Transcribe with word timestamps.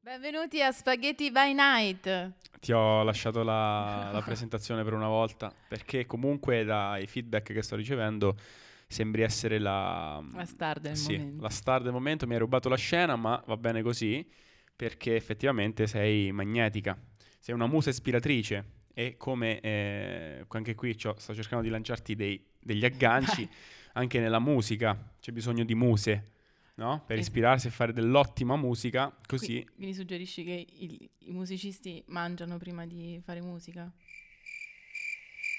Benvenuti 0.00 0.62
a 0.62 0.72
Spaghetti 0.72 1.30
by 1.30 1.52
Night. 1.52 2.32
Ti 2.60 2.72
ho 2.72 3.02
lasciato 3.02 3.42
la, 3.42 4.08
la 4.10 4.22
presentazione 4.22 4.82
per 4.84 4.94
una 4.94 5.08
volta 5.08 5.52
perché 5.68 6.06
comunque 6.06 6.64
dai 6.64 7.06
feedback 7.06 7.52
che 7.52 7.60
sto 7.60 7.76
ricevendo 7.76 8.38
sembri 8.86 9.20
essere 9.20 9.58
la, 9.58 10.24
La 10.32 10.46
star 10.46 10.80
del 10.80 10.96
sì, 10.96 11.18
momento. 11.18 11.42
la 11.42 11.50
star 11.50 11.82
del 11.82 11.92
momento. 11.92 12.26
Mi 12.26 12.32
hai 12.32 12.38
rubato 12.38 12.70
la 12.70 12.76
scena, 12.76 13.16
ma 13.16 13.42
va 13.46 13.56
bene 13.58 13.82
così 13.82 14.26
perché 14.74 15.14
effettivamente 15.14 15.86
sei 15.86 16.32
magnetica, 16.32 16.98
sei 17.38 17.54
una 17.54 17.66
musa 17.66 17.90
ispiratrice 17.90 18.76
e 18.98 19.16
come 19.16 19.60
eh, 19.60 20.44
anche 20.48 20.74
qui 20.74 20.92
sto 20.98 21.14
cercando 21.32 21.62
di 21.62 21.70
lanciarti 21.70 22.16
dei- 22.16 22.44
degli 22.58 22.84
agganci, 22.84 23.48
anche 23.94 24.18
nella 24.18 24.40
musica 24.40 25.14
c'è 25.20 25.30
bisogno 25.30 25.62
di 25.62 25.76
muse, 25.76 26.32
no? 26.74 27.04
Per 27.06 27.16
ispirarsi 27.16 27.68
e 27.68 27.70
fare 27.70 27.92
dell'ottima 27.92 28.56
musica, 28.56 29.14
così 29.24 29.62
Qui- 29.62 29.74
Quindi 29.76 29.94
suggerisci 29.94 30.42
che 30.42 30.66
il- 30.80 31.08
i 31.26 31.30
musicisti 31.30 32.02
mangiano 32.08 32.58
prima 32.58 32.86
di 32.86 33.20
fare 33.24 33.40
musica? 33.40 33.88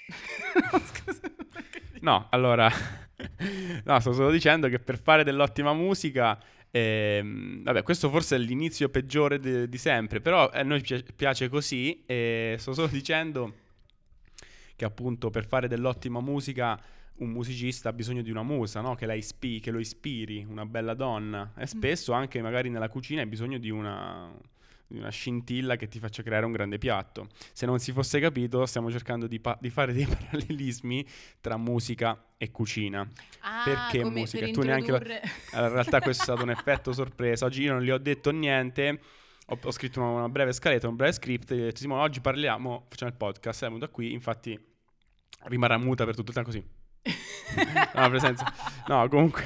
Scusa. 0.83 1.21
No, 2.02 2.27
allora, 2.31 2.69
no, 3.85 3.99
sto 4.02 4.11
solo 4.11 4.31
dicendo 4.31 4.67
che 4.67 4.80
per 4.80 4.99
fare 4.99 5.23
dell'ottima 5.23 5.73
musica, 5.73 6.38
ehm, 6.72 7.64
vabbè, 7.64 7.84
questo 7.84 8.09
forse 8.09 8.36
è 8.36 8.40
l'inizio 8.40 8.90
peggiore 8.90 9.40
de- 9.40 9.68
di 9.68 9.78
sempre, 9.78 10.22
però 10.22 10.50
a 10.50 10.62
noi 10.64 10.82
pi- 10.82 11.04
piace 11.16 11.50
così 11.50 12.04
e 12.05 12.55
sto 12.58 12.73
solo 12.73 12.88
dicendo 12.88 13.54
che 14.76 14.86
appunto 14.86 15.30
per 15.30 15.45
fare 15.45 15.67
dell'ottima 15.67 16.22
musica 16.22 16.80
un 17.16 17.31
musicista 17.31 17.89
ha 17.89 17.94
bisogno 17.94 18.22
di 18.22 18.31
una 18.31 18.44
musa, 18.44 18.80
no? 18.80 18.95
Che, 18.95 19.06
la 19.06 19.14
ispi- 19.14 19.59
che 19.59 19.72
lo 19.72 19.80
ispiri, 19.80 20.45
una 20.48 20.66
bella 20.66 20.94
donna 20.94 21.52
e 21.58 21.67
spesso 21.67 22.14
anche 22.14 22.42
magari 22.42 22.70
nella 22.70 22.88
cucina 22.88 23.22
hai 23.22 23.28
bisogno 23.28 23.58
di 23.58 23.70
una, 23.70 24.31
una 24.90 25.09
scintilla 25.09 25.76
che 25.76 25.88
ti 25.88 26.00
faccia 26.00 26.23
creare 26.23 26.45
un 26.45 26.52
grande 26.52 26.78
piatto. 26.78 27.28
Se 27.54 27.66
non 27.66 27.80
si 27.80 27.92
fosse 27.92 28.20
capito, 28.20 28.66
stiamo 28.66 28.90
cercando 28.92 29.28
di, 29.28 29.40
pa- 29.40 29.58
di 29.59 29.70
fare 29.70 29.94
dei 29.94 30.06
parallelismi 30.08 31.06
tra 31.42 31.58
musica 31.58 32.22
e 32.38 32.52
cucina. 32.52 33.08
Ah, 33.42 33.62
Perché 33.64 34.04
musica? 34.04 34.45
per 34.45 34.54
Tu 34.54 34.62
neanche 34.62 34.92
introdurre- 34.92 35.22
Allora, 35.54 35.67
in 35.67 35.73
realtà 35.73 36.02
questo 36.02 36.22
è 36.22 36.26
stato 36.26 36.44
un 36.44 36.50
effetto 36.52 36.92
sorpresa. 36.92 37.45
Oggi 37.45 37.62
io 37.64 37.73
non 37.73 37.82
gli 37.84 37.92
ho 37.92 37.98
detto 37.98 38.32
niente. 38.32 39.00
Ho, 39.48 39.60
ho 39.62 39.72
scritto 39.72 40.00
una, 40.02 40.10
una 40.10 40.30
breve 40.30 40.54
scaletta, 40.54 40.88
un 40.88 40.95
breve 40.95 41.14
script. 41.14 41.52
E 41.52 41.56
ho 41.56 41.64
detto, 41.66 41.80
Simone, 41.80 42.02
oggi 42.02 42.20
parliamo, 42.22 42.86
facciamo 42.90 43.12
il 43.12 43.17
podcast. 43.17 43.62
È 43.64 43.67
venuta 43.67 43.88
qui, 43.90 44.12
infatti 44.14 44.60
rimarrà 45.45 45.78
muta 45.78 46.04
per 46.06 46.16
tutto 46.16 46.30
il 46.30 46.36
tempo 46.36 46.50
così. 46.50 46.64
No, 47.95 48.10
presenza. 48.10 48.45
No, 48.88 49.08
comunque. 49.08 49.44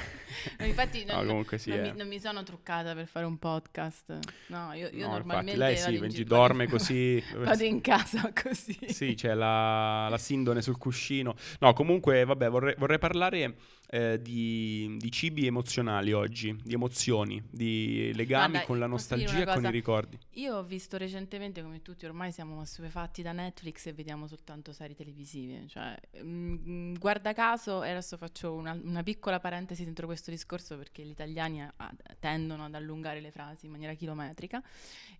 No, 0.59 0.65
infatti 0.65 1.03
No, 1.05 1.15
non, 1.15 1.27
comunque 1.27 1.57
sì, 1.57 1.69
non 1.69 1.79
eh. 1.79 1.81
mi, 1.91 1.97
non 1.97 2.07
mi 2.07 2.19
sono 2.19 2.43
truccata 2.43 2.93
per 2.93 3.07
fare 3.07 3.25
un 3.25 3.37
podcast. 3.37 4.19
No, 4.47 4.73
io, 4.73 4.89
io 4.91 5.07
No, 5.07 5.13
normalmente 5.13 5.59
lei 5.59 5.77
sì, 5.77 5.95
in 5.95 6.07
gi- 6.07 6.23
dorme 6.23 6.67
così. 6.69 7.23
Vado 7.35 7.63
in 7.63 7.81
casa 7.81 8.31
così. 8.43 8.77
Sì, 8.87 9.13
c'è 9.15 9.33
la, 9.33 10.07
la 10.09 10.17
sindone 10.17 10.61
sul 10.61 10.77
cuscino. 10.77 11.35
No, 11.59 11.73
comunque, 11.73 12.23
vabbè, 12.25 12.49
vorrei, 12.49 12.75
vorrei 12.77 12.99
parlare 12.99 13.55
eh, 13.93 14.19
di, 14.19 14.95
di 14.97 15.11
cibi 15.11 15.45
emozionali 15.45 16.13
oggi, 16.13 16.59
di 16.63 16.73
emozioni, 16.73 17.43
di 17.51 18.11
legami 18.15 18.53
Guarda, 18.53 18.65
con 18.65 18.79
la 18.79 18.87
nostalgia 18.87 19.41
e 19.43 19.45
con 19.53 19.65
i 19.65 19.69
ricordi. 19.69 20.17
Io 20.31 20.55
ho 20.55 20.63
visto 20.63 20.97
recentemente 20.97 21.61
come 21.61 21.83
tutti 21.83 22.03
ormai 22.07 22.31
siamo 22.31 22.59
assuefatti 22.59 23.21
da 23.21 23.33
Netflix 23.33 23.85
e 23.85 23.93
vediamo 23.93 24.25
soltanto 24.25 24.73
serie 24.73 24.95
televisive. 24.95 25.67
Cioè, 25.67 25.95
mm, 26.23 26.95
guarda 26.95 27.33
caso, 27.33 27.83
e 27.83 27.91
adesso 27.91 28.17
faccio 28.17 28.53
una, 28.53 28.71
una 28.71 29.03
piccola 29.03 29.39
parentesi 29.39 29.83
dentro 29.83 30.07
questo 30.07 30.31
discorso 30.31 30.75
perché 30.75 31.03
gli 31.03 31.11
italiani 31.11 31.61
a- 31.61 31.71
a- 31.77 31.93
tendono 32.17 32.65
ad 32.65 32.73
allungare 32.73 33.21
le 33.21 33.29
frasi 33.29 33.67
in 33.67 33.71
maniera 33.73 33.93
chilometrica. 33.93 34.59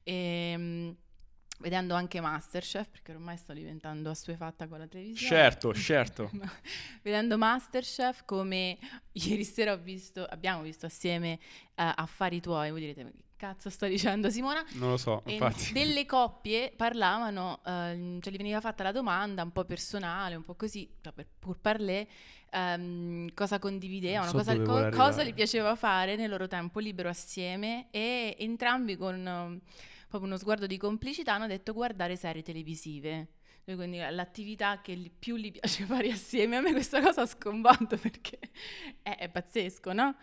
E, 0.02 0.54
mm, 0.58 0.90
vedendo 1.64 1.96
anche 1.96 2.20
Masterchef, 2.20 2.90
perché 2.90 3.14
ormai 3.14 3.38
sto 3.38 3.54
diventando 3.54 4.10
assuefatta 4.10 4.68
con 4.68 4.80
la 4.80 4.88
televisione. 4.88 5.34
Certo, 5.34 5.74
certo. 5.74 6.30
Vedendo 7.02 7.38
Masterchef 7.38 8.26
come 8.26 8.78
ieri 9.14 9.46
sera 9.46 9.72
ho 9.72 9.78
visto, 9.78 10.26
abbiamo 10.26 10.62
visto 10.62 10.86
assieme 10.86 11.40
eh, 11.76 11.92
Affari 11.96 12.42
Tuoi, 12.42 12.70
voi 12.70 12.82
direte 12.82 13.04
che 13.04 13.14
cazzo 13.38 13.70
sto 13.70 13.88
dicendo 13.88 14.30
Simona? 14.30 14.64
Non 14.74 14.92
lo 14.92 14.98
so, 14.98 15.22
E 15.26 15.34
infatti. 15.34 15.72
delle 15.74 16.06
coppie 16.06 16.72
parlavano, 16.76 17.62
ehm, 17.66 18.20
cioè 18.22 18.32
gli 18.32 18.38
veniva 18.38 18.62
fatta 18.62 18.84
la 18.84 18.92
domanda 18.92 19.42
un 19.44 19.52
po' 19.52 19.66
personale, 19.66 20.36
un 20.36 20.44
po' 20.44 20.56
così, 20.56 20.90
cioè 21.02 21.12
per 21.12 21.28
pur 21.40 21.60
parler, 21.60 22.08
ehm, 22.52 23.34
cosa 23.34 23.60
condividevano, 23.60 24.30
so 24.30 24.38
cosa, 24.38 24.62
co- 24.62 24.90
cosa 24.90 25.24
gli 25.24 25.34
piaceva 25.34 25.76
fare 25.76 26.16
nel 26.16 26.30
loro 26.30 26.48
tempo 26.48 26.80
libero 26.80 27.10
assieme 27.10 27.88
e 27.92 28.36
entrambi 28.40 28.96
con 28.96 29.28
ehm, 29.28 29.60
proprio 30.14 30.30
uno 30.32 30.38
sguardo 30.38 30.68
di 30.68 30.78
complicità 30.78 31.34
hanno 31.34 31.48
detto 31.48 31.74
guardare 31.74 32.16
serie 32.16 32.44
televisive. 32.44 33.30
Quindi 33.64 33.98
l'attività 33.98 34.80
che 34.82 34.94
li- 34.94 35.10
più 35.10 35.38
gli 35.38 35.52
piace 35.52 35.86
fare 35.88 36.12
assieme, 36.12 36.58
a 36.58 36.62
me 36.62 36.72
questa 36.72 37.02
cosa 37.02 37.22
ha 37.22 37.26
sconvolto 37.26 37.98
perché 37.98 38.38
è, 39.02 39.16
è 39.18 39.30
pazzesco, 39.30 39.92
no? 39.92 40.16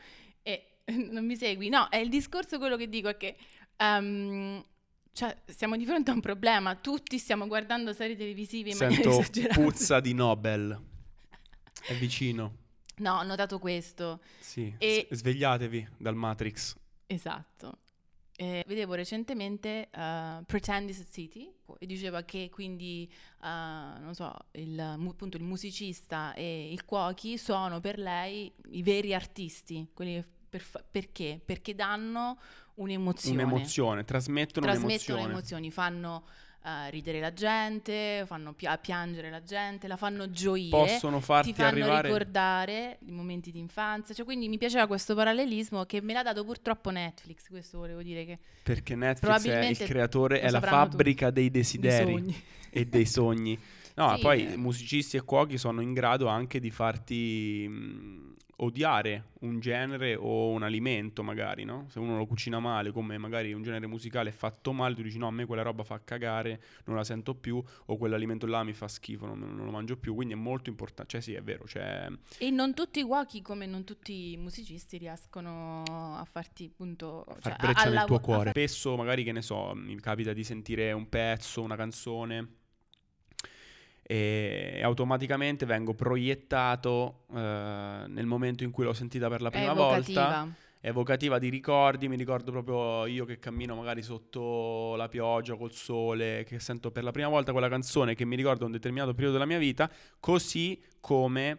E 0.43 0.83
non 1.11 1.27
mi 1.27 1.35
segui? 1.37 1.69
No, 1.71 1.89
è 1.89 1.97
il 1.97 2.09
discorso 2.09 2.59
quello 2.59 2.77
che 2.77 2.89
dico 2.89 3.09
è 3.09 3.17
che 3.17 3.37
ehm, 3.77 4.65
cioè, 5.13 5.37
siamo 5.47 5.77
di 5.77 5.85
fronte 5.85 6.13
a 6.13 6.15
un 6.15 6.21
problema, 6.21 6.77
tutti 6.77 7.19
stiamo 7.19 7.49
guardando 7.49 7.93
serie 7.93 8.15
televisive 8.15 8.71
in 8.71 8.77
maniera 8.79 9.03
Sento 9.03 9.21
esagerata. 9.21 9.61
puzza 9.61 9.99
di 9.99 10.15
Nobel. 10.15 10.81
È 11.85 11.95
vicino. 11.95 12.59
No, 12.99 13.15
ho 13.19 13.23
notato 13.25 13.59
questo. 13.59 14.21
Sì. 14.39 14.73
E- 14.79 15.09
svegliatevi 15.11 15.89
dal 15.97 16.15
Matrix. 16.15 16.77
Esatto. 17.07 17.79
Eh, 18.43 18.65
vedevo 18.67 18.95
recentemente 18.95 19.91
uh, 19.95 20.43
Pretend 20.47 20.89
is 20.89 21.01
a 21.01 21.05
City 21.11 21.53
e 21.79 21.85
diceva 21.85 22.23
che 22.23 22.49
quindi, 22.51 23.07
uh, 23.43 24.01
non 24.01 24.15
so, 24.15 24.35
il, 24.53 24.81
appunto 24.81 25.37
il 25.37 25.43
musicista 25.43 26.33
e 26.33 26.73
il 26.73 26.87
cuochi 26.87 27.37
sono 27.37 27.81
per 27.81 27.99
lei 27.99 28.51
i 28.71 28.83
veri 28.83 29.13
artisti. 29.13 29.91
Quelli 29.93 30.25
per 30.49 30.63
fa- 30.63 30.83
perché? 30.91 31.39
Perché 31.45 31.75
danno 31.75 32.39
un'emozione. 32.77 33.43
Un'emozione, 33.43 34.05
trasmettono, 34.05 34.65
trasmettono 34.65 35.19
emozioni, 35.19 35.71
fanno 35.71 36.25
eh, 36.63 36.91
ridere 36.91 37.21
la 37.21 37.33
gente, 37.33 38.25
fanno 38.27 38.53
pia- 38.53 38.77
piangere 38.77 39.31
la 39.31 39.43
gente, 39.43 39.89
la 39.89 39.97
fanno 39.97 40.31
gioire, 40.31 40.69
Possono 40.69 41.21
farti 41.21 41.53
ti 41.53 41.55
fanno 41.55 41.69
arrivare 41.69 42.09
ricordare 42.09 42.99
i 43.07 43.13
momenti 43.13 43.51
di 43.51 43.59
infanzia. 43.59 44.15
Cioè, 44.15 44.25
quindi 44.25 44.49
mi 44.49 44.59
piaceva 44.59 44.87
questo 44.87 45.15
parallelismo 45.15 45.85
che 45.85 46.01
me 46.01 46.13
l'ha 46.13 46.23
dato 46.23 46.45
purtroppo 46.45 46.91
Netflix. 46.91 47.49
Questo 47.49 47.79
volevo 47.79 48.03
dire 48.03 48.25
che 48.25 48.39
perché 48.63 48.95
Netflix 48.95 49.47
è 49.47 49.67
il 49.67 49.77
creatore, 49.79 50.41
è 50.41 50.51
la 50.51 50.61
fabbrica 50.61 51.31
dei 51.31 51.47
i 51.47 51.51
desideri 51.51 52.13
sogni. 52.13 52.43
e 52.71 52.85
dei 52.87 53.07
sogni. 53.07 53.59
No, 53.97 54.15
Sì, 54.15 54.21
poi 54.21 54.57
musicisti 54.57 55.17
e 55.17 55.23
cuochi 55.23 55.59
sono 55.59 55.81
in 55.81 55.93
grado 55.93 56.27
anche 56.27 56.61
di 56.61 56.71
farti 56.71 57.67
mh, 57.69 58.35
odiare 58.63 59.31
un 59.41 59.59
genere 59.61 60.15
o 60.15 60.51
un 60.51 60.63
alimento, 60.63 61.23
magari, 61.23 61.65
no? 61.65 61.87
Se 61.89 61.99
uno 61.99 62.17
lo 62.17 62.27
cucina 62.27 62.61
male, 62.61 62.93
come 62.93 63.17
magari 63.19 63.53
un 63.53 63.63
genere 63.63 63.87
musicale 63.87 64.31
è 64.31 64.33
fatto 64.33 64.73
male, 64.73 64.95
tu 64.95 65.03
dici 65.03 65.19
no, 65.19 65.27
a 65.27 65.31
me 65.31 65.47
quella 65.47 65.63
roba 65.63 65.83
fa 65.83 66.01
cagare, 66.03 66.63
non 66.85 66.97
la 66.97 67.05
sento 67.05 67.35
più, 67.35 67.63
o 67.87 67.97
quell'alimento 67.97 68.47
là 68.47 68.63
mi 68.63 68.73
fa 68.73 68.89
schifo, 68.89 69.27
non, 69.27 69.39
non 69.39 69.65
lo 69.65 69.71
mangio 69.71 69.97
più, 69.97 70.15
quindi 70.15 70.35
è 70.35 70.37
molto 70.37 70.69
importante. 70.69 71.11
Cioè 71.11 71.21
sì, 71.21 71.35
è 71.35 71.43
vero, 71.43 71.67
cioè... 71.67 72.09
E 72.39 72.51
non 72.51 72.75
tutti 72.75 73.01
i 73.01 73.03
cuochi, 73.03 73.41
come 73.43 73.67
non 73.67 73.85
tutti 73.85 74.33
i 74.33 74.37
musicisti, 74.37 74.99
riescono 74.99 75.83
a 75.85 76.27
farti 76.31 76.71
appunto... 76.73 77.25
far 77.27 77.41
cioè, 77.41 77.53
a- 77.53 77.57
breccia 77.57 77.83
a 77.83 77.91
nel 77.91 78.05
tuo 78.05 78.17
a 78.17 78.21
cuore. 78.21 78.51
Spesso 78.51 78.97
magari 78.97 79.25
che 79.25 79.33
ne 79.33 79.43
so, 79.43 79.73
mi 79.75 79.99
capita 80.01 80.33
di 80.33 80.45
sentire 80.45 80.93
un 80.93 81.09
pezzo, 81.09 81.63
una 81.63 81.77
canzone 81.77 82.59
e 84.11 84.81
automaticamente 84.83 85.67
vengo 85.67 85.95
proiettato 85.95 87.27
eh, 87.33 88.07
nel 88.09 88.27
momento 88.27 88.65
in 88.65 88.73
cui 88.73 88.83
l'ho 88.83 88.93
sentita 88.93 89.29
per 89.29 89.41
la 89.41 89.51
prima 89.51 89.71
evocativa. 89.71 90.25
volta, 90.25 90.55
evocativa 90.81 91.39
di 91.39 91.49
ricordi, 91.49 92.09
mi 92.09 92.17
ricordo 92.17 92.51
proprio 92.51 93.07
io 93.07 93.25
che 93.25 93.39
cammino 93.39 93.77
magari 93.77 94.03
sotto 94.03 94.97
la 94.97 95.07
pioggia 95.07 95.55
col 95.55 95.71
sole, 95.71 96.43
che 96.45 96.59
sento 96.59 96.91
per 96.91 97.05
la 97.05 97.13
prima 97.13 97.29
volta 97.29 97.53
quella 97.53 97.69
canzone 97.69 98.17
che 98.17 98.25
mi 98.25 98.35
ricorda 98.35 98.65
un 98.65 98.73
determinato 98.73 99.13
periodo 99.13 99.35
della 99.35 99.47
mia 99.47 99.59
vita, 99.59 99.89
così 100.19 100.83
come 100.99 101.59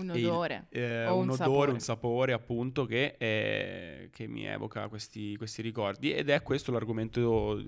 Un 0.00 0.12
il- 0.14 0.26
odore. 0.26 0.66
eh, 0.70 1.06
o 1.06 1.16
un, 1.16 1.22
un 1.22 1.30
odore, 1.30 1.36
sapore. 1.36 1.70
un 1.72 1.80
sapore 1.80 2.32
appunto 2.32 2.84
che, 2.84 3.14
eh, 3.18 4.08
che 4.12 4.26
mi 4.26 4.44
evoca 4.46 4.88
questi, 4.88 5.36
questi 5.36 5.62
ricordi 5.62 6.12
ed 6.12 6.28
è 6.28 6.42
questo 6.42 6.70
l'argomento 6.72 7.58
eh, 7.58 7.64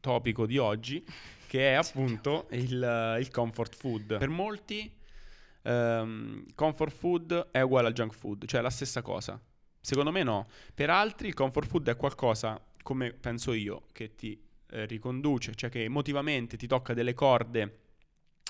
topico 0.00 0.46
di 0.46 0.58
oggi 0.58 1.04
che 1.46 1.70
è 1.70 1.74
appunto 1.74 2.46
il, 2.50 2.82
eh, 2.82 3.20
il 3.20 3.30
comfort 3.30 3.74
food. 3.74 4.18
Per 4.18 4.28
molti 4.28 4.92
ehm, 5.62 6.44
comfort 6.54 6.92
food 6.94 7.48
è 7.50 7.60
uguale 7.60 7.88
al 7.88 7.92
junk 7.92 8.14
food, 8.14 8.46
cioè 8.46 8.60
è 8.60 8.62
la 8.62 8.70
stessa 8.70 9.02
cosa. 9.02 9.40
Secondo 9.80 10.10
me 10.12 10.22
no. 10.22 10.46
Per 10.74 10.90
altri 10.90 11.28
il 11.28 11.34
comfort 11.34 11.68
food 11.68 11.88
è 11.88 11.96
qualcosa, 11.96 12.60
come 12.82 13.12
penso 13.12 13.52
io, 13.52 13.84
che 13.92 14.14
ti 14.14 14.40
eh, 14.70 14.86
riconduce, 14.86 15.54
cioè 15.54 15.70
che 15.70 15.84
emotivamente 15.84 16.56
ti 16.56 16.66
tocca 16.66 16.94
delle 16.94 17.14
corde 17.14 17.78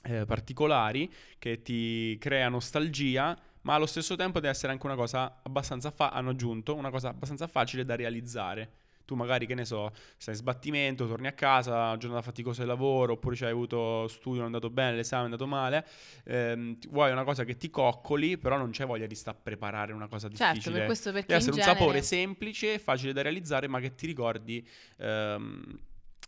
eh, 0.02 0.24
particolari 0.24 1.12
che 1.38 1.62
ti 1.62 2.16
crea 2.18 2.48
nostalgia, 2.48 3.36
ma 3.62 3.74
allo 3.74 3.86
stesso 3.86 4.16
tempo 4.16 4.40
deve 4.40 4.52
essere 4.52 4.72
anche 4.72 4.86
una 4.86 4.96
cosa 4.96 5.40
abbastanza 5.42 5.90
fa- 5.90 6.10
hanno 6.10 6.30
aggiunto 6.30 6.74
una 6.74 6.90
cosa 6.90 7.08
abbastanza 7.08 7.46
facile 7.46 7.84
da 7.84 7.94
realizzare. 7.94 8.72
Tu 9.04 9.16
magari, 9.16 9.46
che 9.46 9.54
ne 9.54 9.64
so, 9.64 9.92
stai 10.16 10.34
in 10.34 10.40
sbattimento, 10.40 11.06
torni 11.06 11.26
a 11.26 11.32
casa, 11.32 11.96
giornata 11.96 12.22
faticosa 12.22 12.62
di 12.62 12.68
lavoro, 12.68 13.14
oppure 13.14 13.36
hai 13.40 13.50
avuto 13.50 14.06
studio, 14.08 14.40
non 14.40 14.50
è 14.50 14.54
andato 14.54 14.70
bene, 14.70 14.96
l'esame 14.96 15.22
è 15.22 15.24
andato 15.24 15.46
male, 15.46 15.86
ehm, 16.24 16.78
vuoi 16.88 17.10
una 17.10 17.24
cosa 17.24 17.44
che 17.44 17.56
ti 17.56 17.68
coccoli, 17.68 18.38
però 18.38 18.56
non 18.56 18.70
c'è 18.70 18.86
voglia 18.86 19.06
di 19.06 19.14
sta 19.16 19.32
a 19.32 19.34
preparare 19.34 19.92
una 19.92 20.06
cosa 20.06 20.28
difficile. 20.28 20.60
Certo, 20.60 20.72
per 20.72 20.84
questo 20.86 21.12
perché 21.12 21.26
Deve 21.26 21.38
essere 21.40 21.52
in 21.52 21.58
un 21.58 21.64
genere... 21.64 21.84
sapore 21.84 22.02
semplice, 22.02 22.78
facile 22.78 23.12
da 23.12 23.22
realizzare, 23.22 23.66
ma 23.68 23.80
che 23.80 23.94
ti 23.94 24.06
ricordi 24.06 24.66
ehm, 24.98 25.78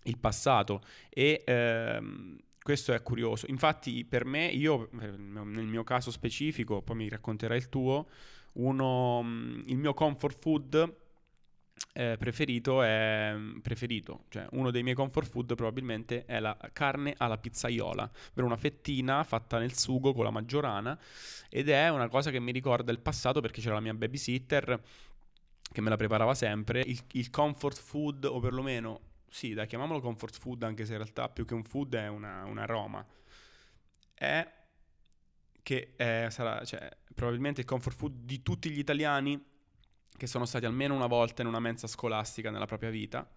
il 0.02 0.18
passato. 0.18 0.82
E 1.10 1.42
ehm, 1.46 2.36
questo 2.64 2.94
è 2.94 3.02
curioso. 3.02 3.44
Infatti, 3.50 4.06
per 4.06 4.24
me, 4.24 4.46
io, 4.46 4.88
eh, 4.98 5.10
nel 5.18 5.66
mio 5.66 5.84
caso 5.84 6.10
specifico, 6.10 6.80
poi 6.80 6.96
mi 6.96 7.08
racconterai 7.10 7.58
il 7.58 7.68
tuo, 7.68 8.08
uno, 8.54 9.22
mm, 9.22 9.62
il 9.66 9.76
mio 9.76 9.92
comfort 9.92 10.38
food 10.38 10.96
eh, 11.92 12.16
preferito 12.18 12.80
è 12.82 13.34
preferito, 13.60 14.24
cioè 14.30 14.46
uno 14.52 14.70
dei 14.70 14.82
miei 14.82 14.94
comfort 14.94 15.28
food 15.28 15.54
probabilmente 15.54 16.24
è 16.24 16.40
la 16.40 16.56
carne 16.72 17.12
alla 17.18 17.36
pizzaiola, 17.36 18.10
ovvero 18.30 18.46
una 18.46 18.56
fettina 18.56 19.22
fatta 19.24 19.58
nel 19.58 19.76
sugo 19.76 20.14
con 20.14 20.24
la 20.24 20.30
maggiorana 20.30 20.98
ed 21.50 21.68
è 21.68 21.90
una 21.90 22.08
cosa 22.08 22.30
che 22.30 22.40
mi 22.40 22.50
ricorda 22.50 22.92
il 22.92 23.00
passato 23.00 23.42
perché 23.42 23.60
c'era 23.60 23.74
la 23.74 23.80
mia 23.80 23.92
babysitter 23.92 24.80
che 25.70 25.80
me 25.82 25.90
la 25.90 25.96
preparava 25.96 26.34
sempre, 26.34 26.80
il, 26.80 26.98
il 27.12 27.28
comfort 27.28 27.78
food 27.78 28.24
o 28.24 28.40
perlomeno, 28.40 29.00
sì 29.34 29.52
dai 29.52 29.66
chiamiamolo 29.66 30.00
comfort 30.00 30.38
food 30.38 30.62
anche 30.62 30.84
se 30.84 30.92
in 30.92 30.98
realtà 30.98 31.28
più 31.28 31.44
che 31.44 31.54
un 31.54 31.64
food 31.64 31.96
è 31.96 32.06
una, 32.06 32.44
un 32.44 32.56
aroma, 32.56 33.04
è 34.14 34.48
che 35.60 35.94
è, 35.96 36.28
sarà 36.30 36.64
cioè, 36.64 36.88
probabilmente 37.12 37.62
il 37.62 37.66
comfort 37.66 37.96
food 37.96 38.14
di 38.20 38.42
tutti 38.42 38.70
gli 38.70 38.78
italiani 38.78 39.44
che 40.16 40.28
sono 40.28 40.44
stati 40.44 40.66
almeno 40.66 40.94
una 40.94 41.08
volta 41.08 41.42
in 41.42 41.48
una 41.48 41.58
mensa 41.58 41.88
scolastica 41.88 42.52
nella 42.52 42.66
propria 42.66 42.90
vita 42.90 43.28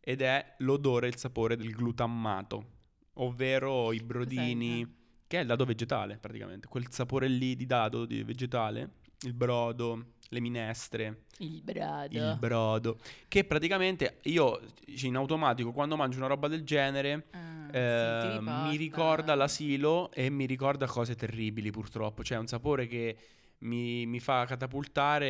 ed 0.00 0.22
è 0.22 0.56
l'odore 0.58 1.06
e 1.06 1.10
il 1.10 1.16
sapore 1.18 1.54
del 1.56 1.70
glutammato, 1.70 2.70
ovvero 3.14 3.92
i 3.92 4.00
brodini, 4.00 4.82
Cos'è? 4.82 4.96
che 5.28 5.38
è 5.38 5.40
il 5.42 5.46
dado 5.46 5.64
vegetale 5.64 6.16
praticamente, 6.16 6.66
quel 6.66 6.90
sapore 6.90 7.28
lì 7.28 7.54
di 7.54 7.64
dado 7.64 8.06
di 8.06 8.24
vegetale, 8.24 8.90
il 9.20 9.34
brodo, 9.34 10.14
le 10.28 10.40
minestre, 10.40 11.22
Il 11.38 11.62
brodo. 11.62 12.16
il 12.16 12.36
brodo, 12.38 12.98
che 13.28 13.44
praticamente 13.44 14.18
io 14.24 14.60
in 14.86 15.16
automatico 15.16 15.72
quando 15.72 15.96
mangio 15.96 16.18
una 16.18 16.26
roba 16.26 16.48
del 16.48 16.64
genere 16.64 17.26
Ah, 17.30 17.68
sì, 17.70 17.76
eh, 17.76 18.18
ti 18.20 18.26
mi 18.40 18.70
riporta- 18.70 18.76
ricorda 18.76 19.34
l'asilo 19.34 20.10
e 20.12 20.30
mi 20.30 20.46
ricorda 20.46 20.86
cose 20.86 21.14
terribili 21.14 21.70
purtroppo, 21.70 22.22
cioè 22.22 22.38
un 22.38 22.46
sapore 22.46 22.86
che 22.86 23.16
mi, 23.58 24.06
mi 24.06 24.20
fa 24.20 24.44
catapultare 24.46 25.26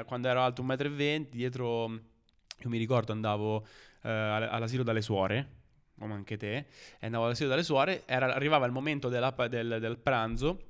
eh, 0.00 0.04
quando 0.06 0.28
ero 0.28 0.40
alto 0.42 0.62
1,20 0.62 1.20
m 1.20 1.26
dietro, 1.30 1.90
io 1.90 2.68
mi 2.68 2.78
ricordo 2.78 3.12
andavo 3.12 3.66
eh, 4.02 4.08
all- 4.10 4.48
all'asilo 4.50 4.82
dalle 4.82 5.02
suore, 5.02 5.48
come 5.98 6.14
anche 6.14 6.36
te, 6.36 6.56
e 6.98 7.06
andavo 7.06 7.24
all'asilo 7.24 7.48
dalle 7.48 7.62
suore, 7.64 8.02
era- 8.06 8.34
arrivava 8.34 8.66
il 8.66 8.72
momento 8.72 9.08
del, 9.08 9.76
del 9.80 9.98
pranzo, 9.98 10.60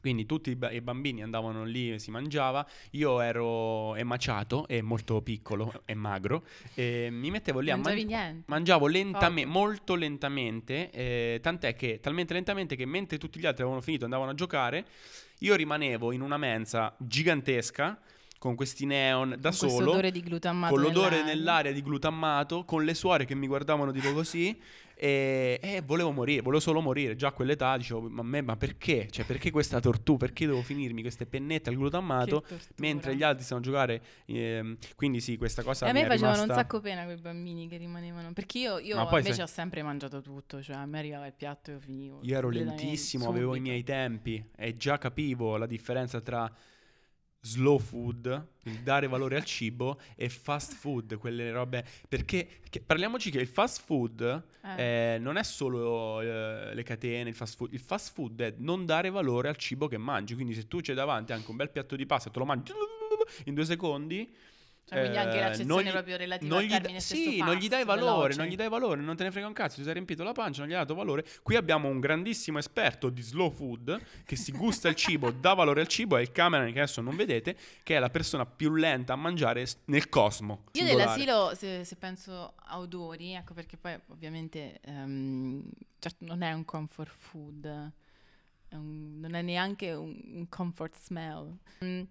quindi 0.00 0.26
tutti 0.26 0.50
i, 0.50 0.56
ba- 0.56 0.70
i 0.70 0.80
bambini 0.80 1.22
andavano 1.22 1.64
lì 1.64 1.92
e 1.92 1.98
si 1.98 2.10
mangiava, 2.10 2.66
io 2.92 3.20
ero 3.20 3.94
emaciato 3.96 4.66
e 4.68 4.82
molto 4.82 5.22
piccolo 5.22 5.82
e 5.84 5.94
magro, 5.94 6.44
e 6.74 7.08
mi 7.10 7.30
mettevo 7.30 7.60
lì 7.60 7.70
a 7.70 7.76
mangiavi 7.76 8.00
mangiare. 8.02 8.22
niente. 8.24 8.44
Mangiavo 8.46 8.86
lentamente, 8.86 9.50
molto 9.50 9.94
lentamente, 9.94 10.90
eh, 10.90 11.38
tant'è 11.42 11.74
che 11.74 12.00
talmente 12.00 12.34
lentamente 12.34 12.76
che 12.76 12.86
mentre 12.86 13.18
tutti 13.18 13.38
gli 13.38 13.46
altri 13.46 13.62
avevano 13.62 13.82
finito 13.82 14.02
e 14.02 14.04
andavano 14.06 14.30
a 14.30 14.34
giocare, 14.34 14.86
io 15.40 15.54
rimanevo 15.54 16.12
in 16.12 16.20
una 16.22 16.36
mensa 16.36 16.94
gigantesca 16.98 17.98
con 18.38 18.54
questi 18.54 18.86
neon 18.86 19.36
da 19.38 19.50
Con 19.50 19.70
solo, 19.70 19.92
con 20.68 20.80
l'odore 20.80 21.22
nell'aria. 21.22 21.24
nell'aria 21.24 21.72
di 21.72 21.82
glutammato, 21.82 22.64
con 22.64 22.84
le 22.84 22.94
suore 22.94 23.24
che 23.24 23.34
mi 23.34 23.46
guardavano 23.46 23.92
tipo 23.92 24.12
così. 24.12 24.58
E, 24.98 25.58
e 25.60 25.82
volevo 25.84 26.10
morire, 26.10 26.40
volevo 26.40 26.58
solo 26.60 26.80
morire. 26.80 27.16
Già 27.16 27.28
a 27.28 27.32
quell'età 27.32 27.76
dicevo, 27.76 28.08
ma, 28.08 28.22
me, 28.22 28.40
ma 28.40 28.56
perché? 28.56 29.08
Cioè, 29.10 29.26
perché 29.26 29.50
questa 29.50 29.78
tortura? 29.78 30.16
Perché 30.16 30.46
devo 30.46 30.62
finirmi 30.62 31.02
queste 31.02 31.26
pennette 31.26 31.68
al 31.68 31.76
glutammato? 31.76 32.46
Mentre 32.76 33.14
gli 33.14 33.22
altri 33.22 33.44
stanno 33.44 33.60
a 33.60 33.64
giocare, 33.64 34.02
ehm, 34.24 34.78
quindi 34.94 35.20
sì, 35.20 35.36
questa 35.36 35.62
cosa 35.62 35.84
E 35.84 35.90
a 35.90 35.92
me 35.92 36.06
facevano 36.06 36.32
rimasta... 36.32 36.52
un 36.54 36.58
sacco 36.58 36.80
pena 36.80 37.04
quei 37.04 37.18
bambini 37.18 37.68
che 37.68 37.76
rimanevano. 37.76 38.32
Perché 38.32 38.58
io, 38.58 38.78
io 38.78 38.98
invece 38.98 39.34
sai- 39.34 39.42
ho 39.42 39.46
sempre 39.46 39.82
mangiato 39.82 40.22
tutto. 40.22 40.62
Cioè, 40.62 40.76
a 40.76 40.86
me 40.86 40.98
arrivava 40.98 41.26
il 41.26 41.34
piatto 41.34 41.70
e 41.70 41.74
io 41.74 41.80
finivo. 41.80 42.20
Io 42.22 42.36
ero 42.36 42.48
lentissimo, 42.48 43.28
avevo 43.28 43.54
i 43.54 43.60
miei 43.60 43.82
tempi 43.82 44.42
e 44.56 44.78
già 44.78 44.96
capivo 44.96 45.58
la 45.58 45.66
differenza 45.66 46.22
tra 46.22 46.50
slow 47.46 47.78
food, 47.78 48.46
il 48.64 48.80
dare 48.80 49.06
valore 49.06 49.36
al 49.36 49.44
cibo, 49.44 50.00
e 50.16 50.28
fast 50.28 50.74
food, 50.74 51.16
quelle 51.16 51.50
robe. 51.52 51.84
Perché 52.08 52.58
che- 52.68 52.80
parliamoci 52.80 53.30
che 53.30 53.38
il 53.38 53.46
fast 53.46 53.82
food 53.84 54.42
Eh. 54.76 55.14
eh, 55.14 55.18
non 55.18 55.36
è 55.36 55.44
solo 55.44 56.20
eh, 56.20 56.74
le 56.74 56.82
catene, 56.82 57.28
il 57.30 57.36
fast 57.36 57.56
food. 57.56 57.72
Il 57.72 57.80
fast 57.80 58.12
food 58.12 58.40
è 58.42 58.54
non 58.58 58.84
dare 58.84 59.10
valore 59.10 59.48
al 59.48 59.56
cibo 59.56 59.86
che 59.86 59.96
mangi. 59.98 60.34
Quindi 60.34 60.54
se 60.54 60.66
tu 60.66 60.80
c'è 60.80 60.94
davanti 60.94 61.32
anche 61.32 61.50
un 61.50 61.56
bel 61.56 61.70
piatto 61.70 61.94
di 61.94 62.04
pasta 62.06 62.28
e 62.28 62.32
te 62.32 62.38
lo 62.40 62.44
mangi 62.44 62.72
in 63.44 63.54
due 63.54 63.64
secondi. 63.64 64.34
Cioè, 64.88 65.00
quindi 65.00 65.16
anche 65.18 65.36
eh, 65.36 65.40
l'accezione 65.40 65.88
gli- 65.88 65.90
proprio 65.90 66.16
relativa 66.16 66.54
non 66.54 66.62
al 66.62 66.68
termine 66.68 67.00
stesso 67.00 67.20
Sì, 67.30 67.38
non 67.38 67.56
gli 67.56 67.66
dai 67.66 67.84
valore, 67.84 68.18
veloce. 68.28 68.38
non 68.38 68.46
gli 68.46 68.54
dai 68.54 68.68
valore, 68.68 69.00
non 69.00 69.16
te 69.16 69.24
ne 69.24 69.32
frega 69.32 69.48
un 69.48 69.52
cazzo, 69.52 69.76
ti 69.78 69.82
sei 69.82 69.94
riempito 69.94 70.22
la 70.22 70.30
pancia, 70.30 70.60
non 70.60 70.68
gli 70.70 70.74
hai 70.74 70.78
dato 70.78 70.94
valore. 70.94 71.24
Qui 71.42 71.56
abbiamo 71.56 71.88
un 71.88 71.98
grandissimo 71.98 72.58
esperto 72.58 73.08
di 73.10 73.20
slow 73.20 73.50
food 73.50 74.00
che 74.24 74.36
si 74.36 74.52
gusta 74.52 74.88
il 74.88 74.94
cibo, 74.94 75.32
dà 75.32 75.54
valore 75.54 75.80
al 75.80 75.88
cibo, 75.88 76.16
è 76.16 76.20
il 76.20 76.30
cameraman 76.30 76.72
che 76.72 76.78
adesso 76.82 77.00
non 77.00 77.16
vedete, 77.16 77.56
che 77.82 77.96
è 77.96 77.98
la 77.98 78.10
persona 78.10 78.46
più 78.46 78.74
lenta 78.74 79.14
a 79.14 79.16
mangiare 79.16 79.66
nel 79.86 80.08
cosmo. 80.08 80.66
Io 80.74 80.84
singolare. 80.86 81.18
dell'asilo, 81.24 81.54
se, 81.56 81.84
se 81.84 81.96
penso 81.96 82.54
a 82.56 82.78
odori, 82.78 83.32
ecco 83.32 83.54
perché 83.54 83.76
poi 83.76 83.98
ovviamente 84.10 84.78
ehm, 84.84 85.68
certo 85.98 86.24
non 86.24 86.42
è 86.42 86.52
un 86.52 86.64
comfort 86.64 87.12
food, 87.16 87.66
è 88.68 88.74
un- 88.76 89.18
non 89.18 89.34
è 89.34 89.42
neanche 89.42 89.92
un, 89.94 90.16
un 90.32 90.48
comfort 90.48 90.94
smell. 91.00 91.56
Mm, 91.84 92.02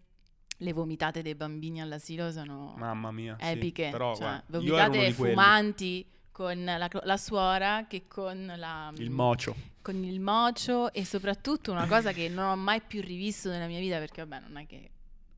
le 0.58 0.74
vomitate 0.74 1.22
dei 1.22 1.36
bambini 1.36 1.82
all'asilo 1.82 2.32
sono 2.32 2.74
Mamma 2.78 3.12
mia, 3.12 3.36
sì, 3.40 3.48
epiche, 3.48 3.90
però, 3.92 4.16
cioè, 4.16 4.26
guarda, 4.26 4.44
vomitate 4.48 5.12
fumanti 5.12 6.06
con 6.32 6.64
la, 6.64 6.90
la 7.04 7.18
suora 7.18 7.86
che 7.88 8.08
con 8.08 8.54
la, 8.58 8.92
Il 8.98 9.10
mocio. 9.10 9.56
con 9.82 10.04
il 10.04 10.20
mocio 10.20 10.92
e 10.92 11.06
soprattutto 11.06 11.72
una 11.72 11.88
cosa 11.88 12.12
che 12.12 12.28
non 12.30 12.50
ho 12.50 12.56
mai 12.56 12.82
più 12.82 13.02
rivisto 13.02 13.50
nella 13.50 13.68
mia 13.68 13.80
vita 13.80 13.98
perché 14.00 14.26
vabbè 14.26 14.48
non 14.48 14.58
è 14.58 14.66
che 14.66 14.90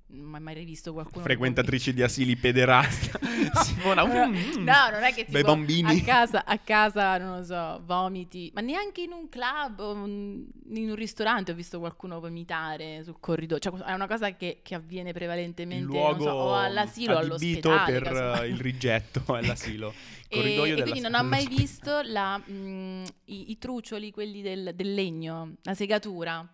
non 0.09 0.33
ho 0.33 0.39
mai 0.39 0.53
rivisto 0.53 0.93
qualcuno 0.93 1.23
Frequentatrici 1.23 1.93
di 1.93 2.01
asili 2.01 2.35
pederasta. 2.37 3.19
Simona, 3.63 4.03
vomita. 4.03 4.59
mm, 4.59 4.63
No, 4.63 4.89
non 4.91 5.03
è 5.03 5.13
che 5.13 5.25
tipo 5.25 5.41
bambini. 5.41 5.99
a 5.99 6.03
casa, 6.03 6.45
a 6.45 6.57
casa, 6.59 7.17
non 7.17 7.37
lo 7.39 7.43
so, 7.43 7.81
vomiti, 7.85 8.49
ma 8.55 8.61
neanche 8.61 9.01
in 9.01 9.11
un 9.11 9.27
club 9.27 9.79
o 9.79 9.93
in 10.05 10.45
un 10.89 10.95
ristorante 10.95 11.51
ho 11.51 11.55
visto 11.55 11.79
qualcuno 11.79 12.19
vomitare 12.21 13.03
sul 13.03 13.17
corridoio. 13.19 13.59
Cioè, 13.59 13.73
è 13.81 13.93
una 13.93 14.07
cosa 14.07 14.33
che, 14.35 14.61
che 14.63 14.75
avviene 14.75 15.11
prevalentemente 15.11 15.83
il 15.83 15.89
luogo 15.89 16.23
so, 16.23 16.29
o 16.29 16.55
all'asilo 16.55 17.17
all'ospedale. 17.17 17.91
per 17.91 18.03
casomai. 18.03 18.47
eh, 18.49 18.51
il 18.53 18.59
rigetto 18.59 19.23
è 19.35 19.45
l'asilo. 19.45 19.93
E, 20.29 20.55
e 20.77 20.81
quindi 20.81 20.99
non 20.99 21.13
ho 21.15 21.23
mai 21.23 21.47
visto 21.47 22.01
la, 22.03 22.37
mm, 22.49 23.03
i, 23.25 23.51
i 23.51 23.57
trucioli, 23.57 24.11
quelli 24.11 24.41
del, 24.41 24.71
del 24.75 24.93
legno, 24.93 25.55
la 25.63 25.73
segatura. 25.73 26.45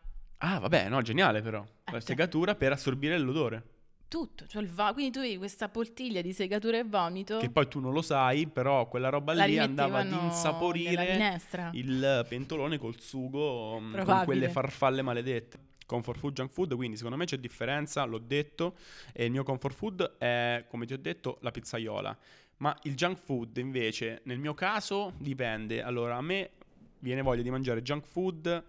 Ah, 0.45 0.59
vabbè, 0.59 0.89
no, 0.89 1.01
geniale 1.01 1.41
però. 1.41 1.59
La 1.85 1.91
cioè- 1.91 2.01
segatura 2.01 2.55
per 2.55 2.73
assorbire 2.73 3.17
l'odore. 3.17 3.63
Tutto, 4.09 4.45
cioè 4.45 4.61
il 4.61 4.69
vo- 4.69 4.91
quindi 4.93 5.11
tu 5.11 5.21
vedi 5.21 5.37
questa 5.37 5.69
poltiglia 5.69 6.21
di 6.21 6.33
segatura 6.33 6.77
e 6.77 6.83
vomito. 6.83 7.37
Che 7.39 7.49
poi 7.49 7.67
tu 7.67 7.79
non 7.79 7.93
lo 7.93 8.01
sai, 8.03 8.45
però 8.47 8.87
quella 8.87 9.09
roba 9.09 9.33
la 9.33 9.45
lì 9.45 9.57
andava 9.57 9.99
ad 9.99 10.03
rimettevano 10.05 10.21
nella 10.27 10.35
insaporire 10.35 11.11
minestra. 11.13 11.69
il 11.73 12.25
pentolone 12.29 12.77
col 12.77 12.99
sugo 12.99 13.79
mm, 13.79 13.81
con 13.81 13.91
Probabile. 13.91 14.25
quelle 14.25 14.49
farfalle 14.49 15.01
maledette. 15.01 15.57
Comfort 15.85 16.19
food, 16.19 16.33
junk 16.33 16.51
food, 16.51 16.75
quindi 16.75 16.95
secondo 16.95 17.17
me 17.17 17.25
c'è 17.25 17.37
differenza, 17.37 18.03
l'ho 18.03 18.19
detto, 18.19 18.75
e 19.13 19.25
il 19.25 19.31
mio 19.31 19.43
comfort 19.43 19.75
food 19.75 20.17
è, 20.17 20.65
come 20.67 20.85
ti 20.85 20.93
ho 20.93 20.97
detto, 20.97 21.37
la 21.41 21.51
pizzaiola. 21.51 22.15
Ma 22.57 22.77
il 22.83 22.93
junk 22.95 23.17
food 23.17 23.57
invece, 23.57 24.21
nel 24.25 24.37
mio 24.39 24.53
caso, 24.53 25.13
dipende. 25.17 25.81
Allora, 25.81 26.17
a 26.17 26.21
me 26.21 26.51
viene 26.99 27.21
voglia 27.21 27.41
di 27.41 27.49
mangiare 27.49 27.81
junk 27.81 28.05
food 28.05 28.63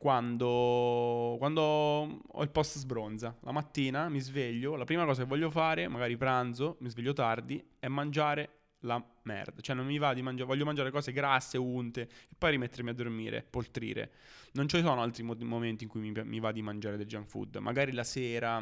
quando, 0.00 1.36
quando 1.36 1.60
ho 1.60 2.42
il 2.42 2.48
post 2.48 2.78
sbronza. 2.78 3.36
La 3.40 3.52
mattina 3.52 4.08
mi 4.08 4.18
sveglio, 4.18 4.74
la 4.74 4.84
prima 4.86 5.04
cosa 5.04 5.24
che 5.24 5.28
voglio 5.28 5.50
fare, 5.50 5.88
magari 5.88 6.16
pranzo, 6.16 6.78
mi 6.80 6.88
sveglio 6.88 7.12
tardi, 7.12 7.62
è 7.78 7.86
mangiare 7.86 8.60
la 8.84 9.04
merda. 9.24 9.60
Cioè 9.60 9.76
non 9.76 9.84
mi 9.84 9.98
va 9.98 10.14
di 10.14 10.22
mangiare, 10.22 10.48
voglio 10.48 10.64
mangiare 10.64 10.90
cose 10.90 11.12
grasse, 11.12 11.58
unte, 11.58 12.00
e 12.30 12.34
poi 12.38 12.52
rimettermi 12.52 12.88
a 12.88 12.94
dormire, 12.94 13.42
poltrire. 13.42 14.12
Non 14.52 14.68
ci 14.68 14.80
sono 14.80 15.02
altri 15.02 15.22
mo- 15.22 15.36
momenti 15.40 15.84
in 15.84 15.90
cui 15.90 16.00
mi, 16.00 16.12
mi 16.24 16.40
va 16.40 16.50
di 16.50 16.62
mangiare 16.62 16.96
del 16.96 17.06
junk 17.06 17.26
food. 17.26 17.56
Magari 17.56 17.92
la 17.92 18.02
sera, 18.04 18.58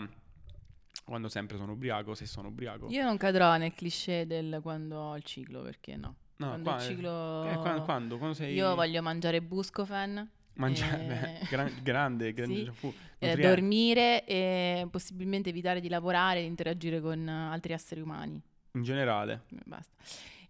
quando 1.04 1.28
sempre 1.28 1.56
sono 1.56 1.70
ubriaco, 1.70 2.16
se 2.16 2.26
sono 2.26 2.48
ubriaco. 2.48 2.88
Io 2.90 3.04
non 3.04 3.16
cadrò 3.16 3.56
nel 3.58 3.74
cliché 3.74 4.26
del 4.26 4.58
quando 4.60 4.96
ho 4.98 5.16
il 5.16 5.22
ciclo, 5.22 5.62
perché 5.62 5.94
no. 5.94 6.16
No, 6.38 6.46
quando 6.48 6.68
qua- 6.68 6.82
il 6.82 6.82
ciclo... 6.82 7.44
eh, 7.48 7.54
qua- 7.58 7.80
quando? 7.82 8.18
Quando 8.18 8.34
sei... 8.34 8.54
Io 8.54 8.74
voglio 8.74 9.02
mangiare 9.02 9.40
buscofen, 9.40 10.28
Mangiare, 10.58 11.38
eh, 11.40 11.46
gran- 11.50 11.72
grande, 11.82 12.32
grande 12.32 12.64
sì. 12.64 12.70
fu- 12.72 12.92
eh, 13.18 13.36
dormire 13.36 14.24
e 14.24 14.86
possibilmente 14.90 15.50
evitare 15.50 15.80
di 15.80 15.88
lavorare 15.88 16.38
e 16.38 16.42
di 16.42 16.48
interagire 16.48 17.00
con 17.00 17.26
altri 17.28 17.72
esseri 17.72 18.00
umani. 18.00 18.40
In 18.72 18.82
generale. 18.82 19.42
Eh, 19.50 19.60
Basta. 19.64 19.94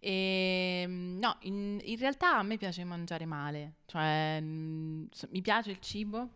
E, 0.00 0.84
mm, 0.86 1.18
no, 1.18 1.36
in, 1.42 1.80
in 1.82 1.98
realtà 1.98 2.38
a 2.38 2.42
me 2.42 2.56
piace 2.56 2.84
mangiare 2.84 3.26
male, 3.26 3.74
cioè 3.86 4.38
mm, 4.40 5.06
so- 5.10 5.28
mi 5.32 5.42
piace 5.42 5.70
il 5.70 5.80
cibo, 5.80 6.28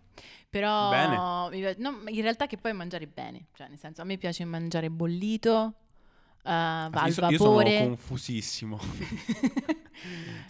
però 0.50 0.90
mi 1.50 1.60
no, 1.78 2.02
in 2.08 2.22
realtà 2.22 2.46
che 2.46 2.58
poi 2.58 2.72
mangiare 2.72 3.06
bene, 3.06 3.46
cioè 3.54 3.68
nel 3.68 3.78
senso 3.78 4.02
a 4.02 4.04
me 4.04 4.18
piace 4.18 4.44
mangiare 4.44 4.90
bollito, 4.90 5.74
eh, 6.44 6.50
va 6.50 6.88
al 6.90 7.06
io, 7.08 7.12
so- 7.12 7.26
io 7.28 7.36
sono 7.38 7.50
vapore. 7.56 7.78
confusissimo. 7.78 8.78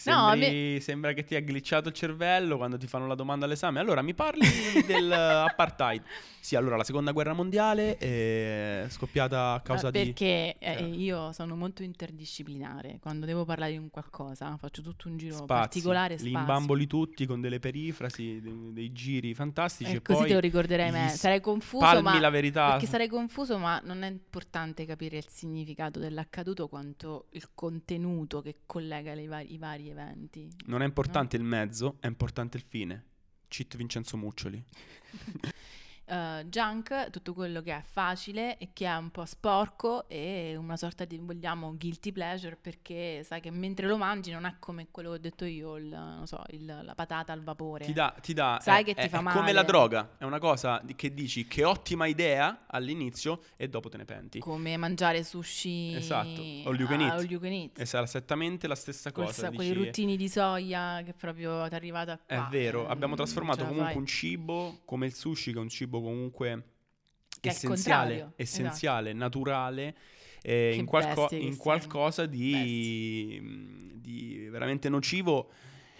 No, 0.05 0.29
a 0.29 0.31
Sembri- 0.31 0.81
Sembra 0.81 1.13
che 1.13 1.25
ti 1.25 1.35
ha 1.35 1.41
glitchato 1.43 1.89
il 1.89 1.95
cervello 1.95 2.57
quando 2.57 2.79
ti 2.79 2.87
fanno 2.87 3.07
la 3.07 3.15
domanda 3.15 3.45
all'esame. 3.45 3.81
Allora, 3.81 4.01
mi 4.01 4.15
parli 4.15 4.47
dell'apartheid? 4.87 6.03
Sì, 6.43 6.57
allora, 6.57 6.75
la 6.77 6.83
seconda 6.83 7.13
guerra 7.13 7.35
mondiale 7.35 7.97
è 7.99 8.87
scoppiata 8.89 9.53
a 9.53 9.61
causa 9.61 9.87
Ah, 9.87 9.91
di... 9.93 9.99
Perché 10.07 10.57
eh, 10.59 10.75
Eh. 10.75 10.85
io 10.89 11.31
sono 11.31 11.55
molto 11.55 11.85
interdisciplinare, 11.85 12.99
quando 13.01 13.27
devo 13.27 13.45
parlare 13.45 13.71
di 13.71 13.79
un 13.79 13.91
qualcosa 13.91 14.57
faccio 14.57 14.83
tutto 14.83 15.07
un 15.07 15.17
giro 15.19 15.35
Spazi, 15.37 15.47
particolare, 15.47 16.15
li 16.15 16.19
spazio. 16.19 16.39
imbamboli 16.41 16.87
tutti 16.89 17.27
con 17.27 17.41
delle 17.41 17.61
perifrasi, 17.61 18.41
dei, 18.41 18.73
dei 18.73 18.91
giri 18.93 19.35
fantastici 19.35 19.93
E 19.93 19.95
e 19.95 20.03
così 20.03 20.25
te 20.27 20.33
lo 20.35 20.41
ricorderai 20.41 20.91
me. 20.91 21.09
Sarei 21.11 21.41
confuso, 21.41 22.03
ma 22.03 22.19
la 22.19 22.31
verità. 22.31 22.71
Perché 22.73 22.87
sarei 22.87 23.07
confuso, 23.09 23.57
ma 23.59 23.81
non 23.85 24.03
è 24.03 24.09
importante 24.11 24.85
capire 24.85 25.19
il 25.19 25.27
significato 25.29 26.01
dell'accaduto 26.01 26.67
quanto 26.67 27.27
il 27.31 27.51
contenuto 27.55 28.43
che 28.43 28.57
collega 28.67 29.15
le 29.15 29.29
vari- 29.29 29.53
i 29.53 29.59
vari 29.59 29.91
eventi. 29.91 30.49
Non 30.67 30.83
è 30.83 30.87
importante 30.87 31.37
il 31.37 31.45
mezzo, 31.45 31.99
è 32.01 32.09
importante 32.09 32.57
il 32.57 32.65
fine. 32.67 33.05
Cit 33.47 33.77
Vincenzo 33.77 34.17
Muccioli. 34.17 34.61
Eh, 36.05 36.45
junk, 36.49 37.11
tutto 37.11 37.33
quello 37.33 37.63
che 37.63 37.73
è 37.77 37.83
facile 37.83 38.59
e 38.59 38.71
che 38.73 38.87
è 38.87 38.97
un 38.97 39.11
po' 39.11 39.25
sporco 39.25 40.09
e 40.09 40.57
una 40.57 40.77
sorta 40.77 41.05
di, 41.05 41.17
vogliamo, 41.19 41.75
guilty 41.79 42.11
pleasure 42.13 42.57
perché 42.61 43.23
sai 43.25 43.41
che 43.41 43.51
mentre 43.51 43.87
lo 43.87 43.97
mangi 43.97 44.31
non 44.33 44.45
è 44.45 44.57
come 44.59 44.89
quello 44.91 45.11
che 45.11 45.15
ho 45.17 45.19
detto 45.21 45.45
io, 45.45 45.77
il, 45.77 45.87
non 45.87 46.27
so, 46.27 46.43
il- 46.51 46.81
la 46.83 46.95
patata 46.95 47.33
al 47.33 47.43
vapore. 47.43 47.85
Ti 47.85 47.93
dà, 47.93 48.15
ti 48.21 48.35
dà- 48.35 48.59
Sai 48.61 48.83
è, 48.83 48.85
che 48.85 48.95
ti 48.95 49.01
è- 49.03 49.09
fa 49.09 49.19
è 49.19 49.23
male. 49.23 49.39
come 49.39 49.53
la 49.53 49.63
droga, 49.63 50.11
è 50.19 50.25
una 50.25 50.39
cosa 50.41 50.81
di- 50.83 50.95
che 50.97 51.15
dici 51.15 51.47
che 51.47 51.65
ottima 51.65 52.07
idea 52.07 52.65
all'inizio 52.67 53.41
e 53.57 53.69
dopo 53.69 53.89
te 53.89 53.97
ne 53.97 54.05
penti. 54.05 54.41
Come 54.41 54.77
mangiare 54.77 55.23
sushi 55.23 55.95
Esatto, 55.95 56.41
all 56.65 56.77
you 56.79 56.87
can 56.89 57.01
eat. 57.01 57.11
all 57.13 57.25
you 57.31 57.41
can 57.41 57.53
eat. 57.53 57.79
E 57.79 57.87
sarà 57.87 58.05
esattamente 58.05 58.67
la 58.67 58.75
stessa 58.75 59.13
cosa. 59.13 59.33
sa- 59.33 59.51
quei 59.53 59.69
dici, 59.69 59.79
ruttini 59.85 60.17
di 60.17 60.29
soia 60.29 61.01
che 61.05 61.13
proprio 61.15 61.67
ti 61.69 61.73
è 61.75 61.77
arrivata 61.77 62.19
È 62.27 62.35
qua. 62.35 62.49
vero, 62.51 62.87
eh, 62.89 62.91
abbiamo 62.91 63.15
trasformato 63.15 63.61
comunque 63.65 63.93
fai. 63.93 63.97
un 63.97 64.07
cibo 64.07 64.81
come 64.85 65.07
il 65.07 65.15
sushi, 65.15 65.53
che 65.53 65.59
è 65.59 65.61
un 65.61 65.69
cibo 65.69 65.92
comunque 66.01 66.63
Che 67.41 67.49
essenziale, 67.49 68.15
contrario, 68.15 68.33
essenziale, 68.37 69.13
naturale, 69.13 69.97
eh, 70.43 70.75
in, 70.75 70.87
qualco- 70.87 71.29
in 71.31 71.57
qualcosa 71.57 72.27
di, 72.27 73.91
di 73.95 74.49
veramente 74.51 74.89
nocivo. 74.89 75.51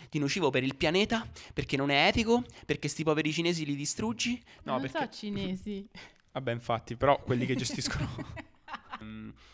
Di 0.09 0.19
nocivo 0.19 0.51
per 0.51 0.63
il 0.63 0.77
pianeta, 0.77 1.27
perché 1.55 1.79
non 1.79 1.89
è 1.89 2.07
etico, 2.07 2.45
perché 2.67 2.87
sti 2.87 3.03
poveri 3.03 3.33
cinesi 3.33 3.65
li 3.65 3.75
distruggi. 3.75 4.39
No, 4.65 4.73
non 4.73 4.83
perché... 4.83 4.99
so 4.99 5.09
cinesi. 5.09 5.89
Vabbè, 6.33 6.53
infatti, 6.53 6.97
però 6.97 7.19
quelli 7.23 7.47
che 7.47 7.55
gestiscono... 7.55 8.11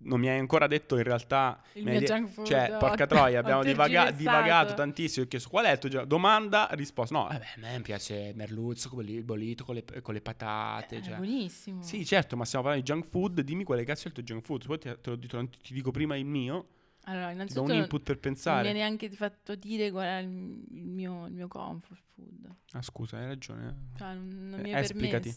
Non 0.00 0.20
mi 0.20 0.28
hai 0.28 0.38
ancora 0.38 0.66
detto 0.68 0.96
in 0.96 1.02
realtà... 1.02 1.60
Il 1.72 1.84
mio 1.84 1.98
junk 2.00 2.28
food. 2.28 2.46
Cioè, 2.46 2.70
ho- 2.74 2.78
porca 2.78 3.06
troia, 3.06 3.40
abbiamo 3.40 3.62
divaga- 3.64 4.10
divagato 4.12 4.74
tantissimo. 4.74 5.24
Ho 5.24 5.28
chiesto 5.28 5.48
qual 5.48 5.64
è 5.66 5.72
il 5.72 5.78
tuo 5.78 5.88
gioco? 5.88 6.04
Domanda, 6.06 6.68
risposta. 6.72 7.16
No, 7.18 7.26
vabbè, 7.26 7.44
a 7.56 7.60
me 7.72 7.80
piace 7.80 8.14
il 8.28 8.36
merluzzo 8.36 8.88
con 8.90 9.04
il 9.08 9.24
bollito 9.24 9.64
con 9.64 9.74
le, 9.74 9.84
con 10.00 10.14
le 10.14 10.20
patate. 10.20 10.98
È 10.98 11.02
cioè. 11.02 11.16
buonissimo. 11.16 11.82
Sì, 11.82 12.04
certo, 12.06 12.36
ma 12.36 12.44
stiamo 12.44 12.64
parlando 12.66 12.86
di 12.86 12.92
junk 13.00 13.10
food. 13.10 13.40
Dimmi 13.40 13.64
quale 13.64 13.84
cazzo 13.84 14.04
è 14.04 14.06
il 14.08 14.12
tuo 14.14 14.22
junk 14.22 14.44
food. 14.44 14.66
Poi 14.66 14.78
ti, 14.78 14.88
te 15.00 15.10
lo 15.10 15.16
dico, 15.16 15.48
ti 15.48 15.74
dico 15.74 15.90
prima 15.90 16.16
il 16.16 16.24
mio. 16.26 16.68
Allora, 17.04 17.22
Ti 17.22 17.28
do 17.28 17.34
innanzitutto 17.34 17.62
un 17.64 17.68
non- 17.72 17.78
input 17.78 18.02
per 18.02 18.14
non 18.14 18.16
mi 18.16 18.28
pensare. 18.28 18.68
hai 18.68 18.74
neanche 18.74 19.10
fatto 19.10 19.54
dire 19.56 19.90
qual 19.90 20.04
è 20.06 20.18
il, 20.18 20.28
mio, 20.28 21.26
il 21.26 21.32
mio 21.32 21.48
comfort 21.48 22.02
food. 22.14 22.54
Ah, 22.72 22.82
scusa, 22.82 23.16
hai 23.18 23.26
ragione. 23.26 23.88
Cioè, 23.96 24.12
non, 24.14 24.28
non 24.50 24.60
mi 24.60 24.70
Eh, 24.70 24.74
è 24.74 24.78
esplicati. 24.80 25.34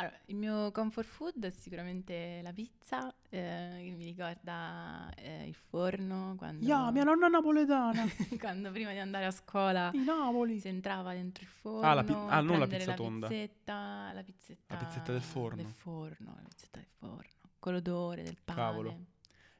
Allora, 0.00 0.16
il 0.26 0.36
mio 0.36 0.70
comfort 0.70 1.08
food 1.08 1.44
è 1.44 1.50
sicuramente 1.50 2.38
la 2.42 2.52
pizza, 2.52 3.12
eh, 3.30 3.80
che 3.82 3.94
mi 3.96 4.04
ricorda 4.04 5.10
eh, 5.16 5.44
il 5.48 5.54
forno 5.54 6.34
quando, 6.36 6.64
nonna 6.66 7.26
è 7.26 7.28
napoletana. 7.30 8.04
quando 8.38 8.70
prima 8.70 8.92
di 8.92 8.98
andare 8.98 9.24
a 9.24 9.32
scuola 9.32 9.90
Di 9.92 10.04
Napoli. 10.04 10.60
si 10.60 10.68
entrava 10.68 11.12
dentro 11.14 11.42
il 11.42 11.48
forno, 11.50 11.80
Ah, 11.88 11.94
la 11.94 12.04
pi- 12.04 12.12
ah, 12.12 12.40
non 12.40 12.60
la 12.60 12.66
pizza 12.68 12.94
tonda. 12.94 13.26
pizzetta, 13.26 14.12
la 14.14 14.22
pizzetta, 14.22 14.74
La 14.74 14.80
pizzetta 14.84 15.12
del 15.12 15.20
forno. 15.22 15.56
del 15.62 15.72
forno, 15.72 16.32
la 16.36 16.48
pizzetta 16.48 16.78
del 16.78 16.88
forno, 16.96 17.50
con 17.58 17.72
l'odore 17.72 18.22
del 18.22 18.36
pane. 18.44 18.58
Cavolo. 18.58 18.98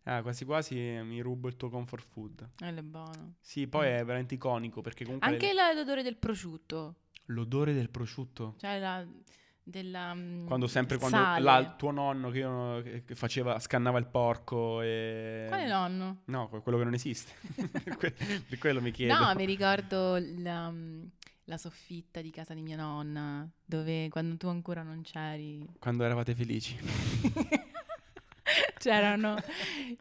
Ah, 0.04 0.22
quasi 0.22 0.44
quasi 0.44 0.76
mi 0.76 1.20
rubo 1.20 1.48
il 1.48 1.56
tuo 1.56 1.68
comfort 1.68 2.06
food. 2.06 2.48
Quello 2.56 2.78
è 2.78 2.82
buono. 2.82 3.34
Sì, 3.40 3.66
poi 3.66 3.88
è 3.88 4.04
veramente 4.04 4.34
iconico 4.34 4.82
perché 4.82 5.04
comunque. 5.04 5.28
Anche 5.28 5.52
la- 5.52 5.72
l'odore 5.72 6.04
del 6.04 6.16
prosciutto, 6.16 6.94
l'odore 7.26 7.72
del 7.74 7.90
prosciutto. 7.90 8.54
cioè 8.58 8.78
la, 8.78 9.04
della 9.68 10.14
mm, 10.14 10.46
Quando 10.46 10.66
sempre 10.66 10.98
quando 10.98 11.16
il 11.60 11.74
tuo 11.76 11.90
nonno 11.90 12.30
che, 12.30 12.38
io- 12.38 12.82
che- 13.04 13.14
faceva 13.14 13.58
scannava 13.58 13.98
il 13.98 14.06
porco 14.06 14.80
e 14.82 15.44
Quale 15.48 15.66
nonno? 15.68 16.22
No, 16.26 16.48
que- 16.48 16.60
quello 16.60 16.78
che 16.78 16.84
non 16.84 16.94
esiste. 16.94 17.32
per 18.48 18.58
quello 18.58 18.80
mi 18.80 18.90
chiedo. 18.90 19.14
No, 19.18 19.34
mi 19.34 19.44
ricordo 19.44 20.18
la, 20.38 20.70
mm, 20.70 21.04
la 21.44 21.58
soffitta 21.58 22.20
di 22.20 22.30
casa 22.30 22.54
di 22.54 22.62
mia 22.62 22.76
nonna, 22.76 23.48
dove 23.64 24.08
quando 24.08 24.36
tu 24.36 24.48
ancora 24.48 24.82
non 24.82 25.02
c'eri 25.02 25.66
Quando 25.78 26.04
eravate 26.04 26.34
felici. 26.34 26.76
c'erano, 28.78 29.36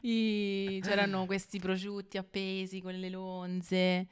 i- 0.02 0.80
c'erano 0.84 1.26
questi 1.26 1.60
prosciutti 1.60 2.18
appesi 2.18 2.82
con 2.82 2.94
le 2.94 3.10
lonze. 3.10 4.08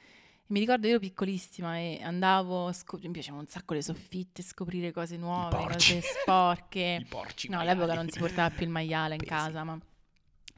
E 0.48 0.54
mi 0.54 0.60
ricordo 0.60 0.86
io 0.86 0.94
ero 0.94 1.00
piccolissima 1.02 1.78
e 1.78 2.00
andavo, 2.04 2.72
scop- 2.72 3.04
mi 3.04 3.12
piacevano 3.12 3.42
un 3.42 3.48
sacco 3.48 3.74
le 3.74 3.82
soffitte, 3.82 4.44
scoprire 4.44 4.92
cose 4.92 5.18
nuove, 5.18 5.58
cose 5.74 6.02
sporche. 6.02 7.00
I 7.02 7.06
porci. 7.06 7.50
No, 7.50 7.58
maiali. 7.58 7.72
all'epoca 7.80 7.96
non 7.96 8.10
si 8.10 8.20
portava 8.20 8.50
più 8.54 8.64
il 8.66 8.72
maiale 8.72 9.14
in 9.16 9.20
Pesi. 9.20 9.32
casa, 9.32 9.64
ma 9.64 9.80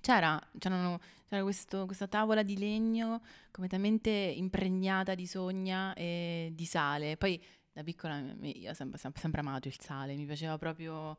c'era, 0.01 0.37
c'era 0.59 1.41
questo- 1.41 1.85
questa 1.85 2.07
tavola 2.07 2.43
di 2.43 2.57
legno 2.57 3.21
completamente 3.49 4.09
impregnata 4.09 5.15
di 5.15 5.25
sogna 5.25 5.93
e 5.93 6.51
di 6.53 6.65
sale. 6.65 7.15
Poi 7.15 7.41
da 7.71 7.81
piccola 7.83 8.17
io 8.41 8.71
ho 8.71 8.73
sempre, 8.73 8.97
sempre- 8.99 9.21
sempre 9.21 9.39
amato 9.39 9.69
il 9.69 9.75
sale, 9.79 10.15
mi 10.15 10.25
piaceva 10.25 10.57
proprio 10.57 11.17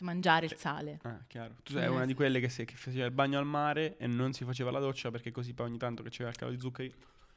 mangiare 0.00 0.46
il 0.46 0.54
sale. 0.56 1.00
Ah, 1.02 1.18
chiaro. 1.26 1.56
Tu 1.64 1.72
sei 1.72 1.84
Eh, 1.84 1.88
una 1.88 2.02
sì. 2.02 2.06
di 2.08 2.14
quelle 2.14 2.38
che, 2.38 2.48
se- 2.48 2.64
che 2.64 2.74
faceva 2.76 3.06
il 3.06 3.12
bagno 3.12 3.38
al 3.38 3.46
mare 3.46 3.96
e 3.96 4.06
non 4.06 4.32
si 4.34 4.44
faceva 4.44 4.70
la 4.70 4.78
doccia 4.78 5.10
perché 5.10 5.32
così 5.32 5.52
poi 5.54 5.66
ogni 5.66 5.78
tanto 5.78 6.02
che 6.02 6.10
c'era 6.10 6.28
il 6.28 6.36
calo 6.36 6.50
di 6.52 6.60
zuccheri 6.60 6.94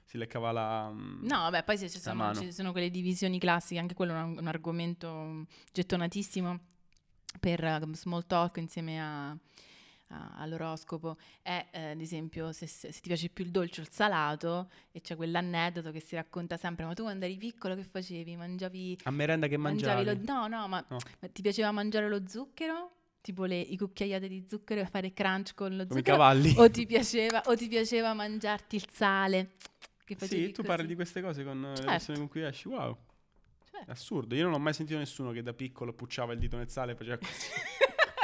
si 0.10 0.18
leccava 0.18 0.52
la... 0.52 0.90
mm, 0.90 1.24
No, 1.28 1.38
vabbè, 1.38 1.64
poi 1.64 1.78
se 1.78 1.88
ci 1.88 2.00
sono, 2.00 2.34
ci 2.34 2.52
sono 2.52 2.72
quelle 2.72 2.90
divisioni 2.90 3.38
classiche, 3.38 3.80
anche 3.80 3.94
quello 3.94 4.14
è 4.14 4.22
un, 4.24 4.38
un 4.40 4.48
argomento 4.48 5.46
gettonatissimo 5.72 6.60
per 7.40 7.64
eh, 7.64 7.80
small 7.92 8.26
talk 8.26 8.58
insieme 8.58 9.00
a- 9.00 9.30
a- 9.30 9.38
all'oroscopo. 10.38 11.18
È, 11.44 11.68
eh, 11.72 11.92
ad 11.92 12.02
esempio, 12.02 12.52
se, 12.54 12.66
se- 12.66 12.90
ti 12.92 13.02
piace 13.02 13.30
più 13.30 13.44
il 13.46 13.52
dolce 13.52 13.82
o 13.82 13.84
il 13.84 13.90
salato, 13.92 14.72
e 14.92 15.00
c'è 15.02 15.16
quell'aneddoto 15.16 15.92
che 15.92 16.00
si 16.00 16.16
racconta 16.16 16.58
sempre, 16.58 16.86
ma 16.86 16.96
tu 16.96 17.04
quando 17.04 17.26
eri 17.26 17.38
piccolo 17.38 17.76
che 17.76 17.84
facevi? 17.84 18.36
Mangiavi... 18.36 18.98
A 19.04 19.12
merenda 19.12 19.46
che 19.46 19.58
mangiavi. 19.58 20.04
mangiavi 20.06 20.26
lo, 20.26 20.34
no, 20.34 20.48
no, 20.48 20.68
ma, 20.68 20.84
No. 20.90 20.98
ma 21.20 21.28
ti 21.28 21.44
piaceva 21.44 21.70
mangiare 21.72 22.10
lo 22.10 22.24
zucchero? 22.28 22.94
Tipo 23.22 23.46
le, 23.46 23.60
i 23.60 23.78
cucchiaiate 23.78 24.28
di 24.28 24.44
zucchero 24.50 24.82
e 24.82 24.86
fare 24.88 25.14
crunch 25.14 25.54
con 25.54 25.76
lo 25.76 25.86
Come 25.86 26.00
i 26.00 26.04
zucchero? 26.04 26.18
cavalli. 26.18 26.56
O 26.58 26.72
ti, 26.72 26.88
piaceva, 26.88 27.44
o 27.46 27.56
ti 27.56 27.68
piaceva 27.68 28.14
mangiarti 28.16 28.76
il 28.78 28.88
sale? 28.90 29.52
Che 30.10 30.16
facevi 30.16 30.46
Sì, 30.46 30.52
tu 30.52 30.56
così? 30.64 30.68
parli 30.68 30.88
di 30.88 30.96
queste 30.96 31.22
cose 31.22 31.44
con 31.44 31.64
eh, 31.64 31.70
le 31.70 31.76
Certo. 31.76 31.92
persone 31.92 32.18
con 32.18 32.28
cui 32.30 32.42
esci. 32.42 32.68
Wow. 32.68 32.98
Certo. 33.70 33.92
Assurdo. 33.92 34.34
Io 34.34 34.44
non 34.44 34.54
ho 34.54 34.58
mai 34.60 34.74
sentito 34.74 34.98
nessuno 34.98 35.32
che 35.32 35.44
da 35.44 35.54
piccolo 35.54 35.94
pucciava 35.94 36.34
il 36.34 36.40
dito 36.40 36.58
nel 36.58 36.68
sale 36.70 36.94
e 36.94 36.96
faceva 36.96 37.18
così. 37.18 37.48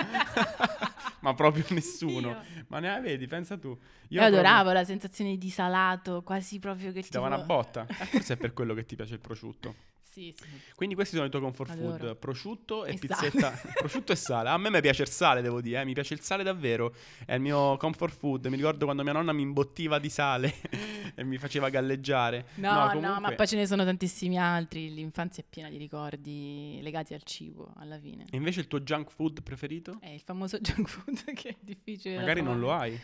Ma 1.21 1.33
proprio 1.33 1.63
nessuno. 1.69 2.29
Io. 2.29 2.43
Ma 2.67 2.79
ne 2.79 2.99
vedi, 3.01 3.27
pensa 3.27 3.57
tu. 3.57 3.69
Io, 3.69 3.77
proprio- 4.19 4.25
adoravo 4.25 4.71
la 4.71 4.83
sensazione 4.83 5.37
di 5.37 5.49
salato, 5.49 6.21
quasi 6.23 6.59
proprio 6.59 6.91
che 6.91 7.01
Ti 7.03 7.09
dava 7.11 7.27
una 7.27 7.35
tipo- 7.41 7.47
botta. 7.55 7.85
Eh, 7.87 7.93
Forse 8.05 8.33
è 8.33 8.37
per 8.37 8.53
quello 8.53 8.73
che 8.73 8.85
ti 8.85 8.95
piace 8.95 9.13
il 9.13 9.19
prosciutto. 9.19 9.75
Sì, 10.15 10.33
sì. 10.33 10.45
Quindi 10.75 10.95
questi 10.95 11.15
sono 11.15 11.27
i 11.27 11.29
tuoi 11.29 11.41
comfort 11.41 11.71
Adoro. 11.71 11.97
food, 11.97 12.15
prosciutto 12.15 12.85
e, 12.85 12.93
E 12.93 12.97
pizzetta. 12.97 13.51
prosciutto 13.77 14.13
e 14.13 14.15
sale. 14.15 14.47
A 14.47 14.57
me 14.57 14.69
mi 14.69 14.79
piace 14.79 15.01
il 15.01 15.09
sale, 15.09 15.41
devo 15.41 15.59
dire, 15.59 15.81
eh. 15.81 15.83
mi 15.83 15.91
piace 15.91 16.13
il 16.13 16.21
sale 16.21 16.41
davvero. 16.41 16.95
È 17.25 17.33
il 17.33 17.41
mio 17.41 17.75
comfort 17.75 18.13
food. 18.15 18.45
Mi 18.45 18.55
ricordo 18.55 18.85
quando 18.85 19.03
mia 19.03 19.11
nonna 19.11 19.33
mi 19.33 19.41
imbottiva 19.41 19.99
di 19.99 20.09
sale 20.09 20.55
e 21.15 21.23
mi 21.25 21.37
faceva 21.37 21.67
galleggiare. 21.67 22.45
No, 22.55 22.71
no, 22.71 22.87
comunque- 22.91 23.19
ma 23.19 23.31
poi 23.33 23.45
ce 23.45 23.57
ne 23.57 23.67
sono 23.67 23.83
tantissimi 23.83 24.39
altri. 24.39 24.93
L'infanzia 24.93 25.43
è 25.43 25.45
piena 25.49 25.67
di 25.67 25.75
ricordi 25.75 26.79
legati 26.81 27.13
al 27.13 27.23
cibo, 27.23 27.73
alla 27.75 27.99
fine. 27.99 28.23
E 28.31 28.37
invece 28.37 28.61
il 28.61 28.67
tuo 28.67 28.79
junk 28.79 29.11
food 29.11 29.43
preferito? 29.43 29.97
È 29.99 30.07
il 30.07 30.21
famoso 30.21 30.59
junk 30.63 30.87
food 30.87 31.33
che 31.33 31.49
è 31.49 31.55
difficile 31.59 32.15
Magari 32.15 32.41
non 32.41 32.57
lo 32.57 32.71
hai. 32.71 32.97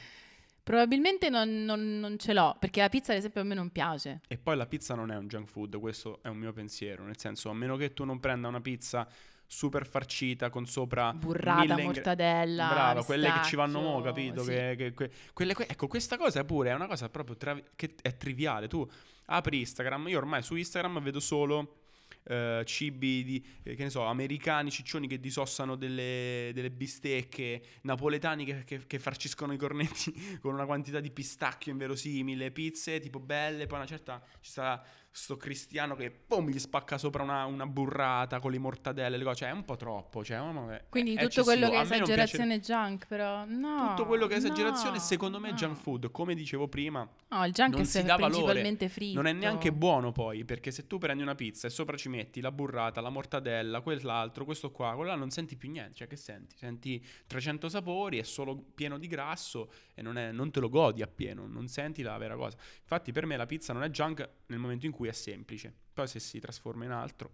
Probabilmente 0.63 1.29
non, 1.29 1.63
non- 1.65 1.99
non 1.99 2.17
ce 2.17 2.33
l'ho, 2.33 2.55
perché 2.59 2.81
la 2.81 2.89
pizza 2.89 3.11
ad 3.11 3.17
esempio 3.17 3.41
a 3.41 3.43
me 3.43 3.55
non 3.55 3.69
piace. 3.71 4.21
E 4.27 4.37
poi 4.37 4.55
la 4.55 4.67
pizza 4.67 4.93
non 4.95 5.11
è 5.11 5.17
un 5.17 5.27
junk 5.27 5.47
food, 5.49 5.77
questo 5.79 6.19
è 6.21 6.27
un 6.27 6.37
mio 6.37 6.53
pensiero, 6.53 7.03
nel 7.03 7.17
senso, 7.17 7.49
a 7.49 7.53
meno 7.53 7.75
che 7.77 7.93
tu 7.93 8.03
non 8.05 8.19
prenda 8.19 8.47
una 8.47 8.61
pizza 8.61 9.07
super 9.45 9.85
farcita 9.85 10.49
con 10.49 10.65
sopra 10.65 11.11
Burrata, 11.13 11.59
mille 11.59 11.71
ingre- 11.73 11.85
mortadella, 11.85 12.67
Brava, 12.69 13.03
quelle 13.03 13.31
che 13.33 13.43
ci 13.43 13.55
vanno 13.57 13.81
mo, 13.81 14.01
capito? 14.01 14.43
sì. 14.43 14.51
Che, 14.51 14.75
che- 14.77 14.93
que- 14.93 15.11
quelle 15.33 15.53
que- 15.53 15.67
ecco, 15.67 15.87
questa 15.87 16.15
cosa 16.15 16.43
pure 16.45 16.69
è 16.69 16.73
una 16.73 16.87
cosa 16.87 17.09
proprio 17.09 17.35
tra- 17.35 17.59
che 17.75 17.95
è 18.01 18.15
triviale. 18.15 18.67
Tu 18.69 18.87
apri 19.25 19.59
Instagram, 19.59 20.07
io 20.07 20.17
ormai 20.19 20.41
su 20.41 20.55
Instagram 20.55 21.01
vedo 21.01 21.19
solo 21.19 21.80
eh, 22.23 22.61
cibi 22.65 23.23
di, 23.23 23.45
eh, 23.63 23.75
che 23.75 23.83
ne 23.83 23.89
so, 23.89 24.03
americani, 24.05 24.69
ciccioni 24.71 25.07
che 25.07 25.19
disossano 25.19 25.75
delle, 25.75 26.51
delle 26.53 26.71
bistecche, 26.71 27.61
napoletani 27.81 28.45
che, 28.45 28.63
che- 28.63 28.85
che 28.87 28.99
farciscono 28.99 29.53
i 29.53 29.57
cornetti 29.57 30.13
con 30.41 30.53
una 30.53 30.65
quantità 30.65 30.99
di 30.99 31.11
pistacchio 31.11 31.71
inverosimile, 31.71 32.51
pizze 32.51 32.99
tipo 32.99 33.19
belle, 33.19 33.65
poi 33.67 33.77
una 33.79 33.87
certa 33.87 34.21
ci 34.39 34.51
sta 34.51 34.83
sto 35.13 35.35
cristiano 35.35 35.95
che 35.95 36.09
pum 36.09 36.47
gli 36.49 36.57
spacca 36.57 36.97
sopra 36.97 37.21
una, 37.21 37.43
una 37.45 37.65
burrata 37.65 38.39
con 38.39 38.49
le 38.51 38.57
mortadelle, 38.59 39.17
le 39.17 39.23
cose, 39.25 39.35
cioè 39.39 39.49
è 39.49 39.51
un 39.51 39.65
po' 39.65 39.75
troppo, 39.75 40.23
cioè, 40.23 40.39
mia, 40.39 40.81
Quindi 40.87 41.15
tutto 41.17 41.43
quello 41.43 41.65
eccessivo. 41.67 41.69
che 41.69 41.95
è 41.95 41.97
non 41.97 42.05
piace- 42.07 42.13
esagerazione 42.13 42.59
junk, 42.61 43.07
però 43.07 43.43
no. 43.45 43.87
tutto 43.89 44.05
quello 44.07 44.27
che 44.27 44.35
è 44.35 44.37
esagerazione, 44.37 44.95
no, 44.97 45.01
secondo 45.03 45.39
me 45.39 45.49
è 45.49 45.53
junk 45.53 45.75
food. 45.77 46.11
Come 46.11 46.33
dicevo 46.33 46.67
prima, 46.69 47.07
No, 47.27 47.45
il 47.45 47.51
junk 47.51 47.71
non 47.73 47.81
è 47.81 47.85
si 47.85 48.03
dà 48.03 48.15
valore, 48.15 48.29
principalmente 48.31 48.89
fritto. 48.89 49.15
non 49.15 49.27
è 49.27 49.33
neanche 49.33 49.71
buono 49.73 50.11
poi, 50.13 50.45
perché 50.45 50.71
se 50.71 50.87
tu 50.87 50.97
prendi 50.97 51.21
una 51.21 51.35
pizza 51.35 51.67
e 51.67 51.69
sopra 51.69 51.97
ci 51.97 52.07
metti 52.09 52.39
la 52.39 52.51
burrata, 52.51 53.01
la 53.01 53.09
mortadella, 53.09 53.81
quell'altro, 53.81 54.45
questo 54.45 54.71
qua, 54.71 54.93
quello 54.95 55.09
là, 55.09 55.15
non 55.15 55.29
senti 55.29 55.57
più 55.57 55.69
niente. 55.69 55.95
Cioè, 55.95 56.07
che 56.07 56.15
senti? 56.15 56.55
Senti 56.57 57.05
300 57.27 57.67
sapori, 57.69 58.17
è 58.17 58.23
solo 58.23 58.55
pieno 58.73 58.97
di 58.97 59.07
grasso 59.07 59.71
e 59.93 60.01
non, 60.01 60.17
è- 60.17 60.31
non 60.31 60.51
te 60.51 60.59
lo 60.61 60.69
godi 60.69 61.01
appieno, 61.01 61.47
non 61.47 61.67
senti 61.67 62.01
la 62.01 62.17
vera 62.17 62.35
cosa. 62.35 62.55
Infatti, 62.81 63.11
per 63.11 63.25
me 63.25 63.35
la 63.35 63.45
pizza 63.45 63.73
non 63.73 63.83
è 63.83 63.89
junk 63.89 64.27
nel 64.47 64.59
momento 64.59 64.85
in 64.85 64.91
cui 64.91 65.00
è 65.09 65.13
semplice. 65.13 65.73
Poi 65.93 66.07
se 66.07 66.19
si 66.19 66.39
trasforma 66.39 66.85
in 66.85 66.91
altro. 66.91 67.33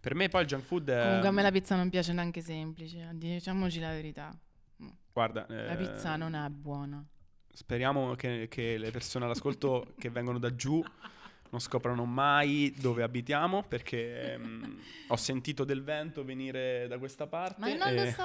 Per 0.00 0.14
me 0.14 0.28
poi 0.28 0.42
il 0.42 0.46
junk 0.46 0.64
food 0.64 0.88
è... 0.88 1.02
Comunque 1.02 1.28
a 1.28 1.32
me 1.32 1.42
la 1.42 1.50
pizza 1.50 1.76
non 1.76 1.90
piace 1.90 2.12
neanche 2.12 2.40
semplice, 2.40 3.10
diciamoci 3.12 3.80
la 3.80 3.90
verità. 3.90 4.36
Guarda, 5.12 5.44
La 5.48 5.72
eh, 5.72 5.76
pizza 5.76 6.16
non 6.16 6.34
è 6.34 6.48
buona. 6.48 7.04
Speriamo 7.52 8.14
che, 8.14 8.46
che 8.48 8.78
le 8.78 8.90
persone 8.90 9.24
all'ascolto 9.24 9.92
che 9.98 10.08
vengono 10.08 10.38
da 10.38 10.54
giù 10.54 10.82
non 11.50 11.60
scoprano 11.60 12.04
mai 12.04 12.72
dove 12.78 13.02
abitiamo 13.02 13.64
perché 13.64 14.34
ehm, 14.34 14.78
ho 15.08 15.16
sentito 15.16 15.64
del 15.64 15.82
vento 15.82 16.24
venire 16.24 16.86
da 16.88 16.98
questa 16.98 17.26
parte. 17.26 17.60
Ma 17.60 17.74
non 17.74 17.94
lo 17.94 18.10
so. 18.10 18.22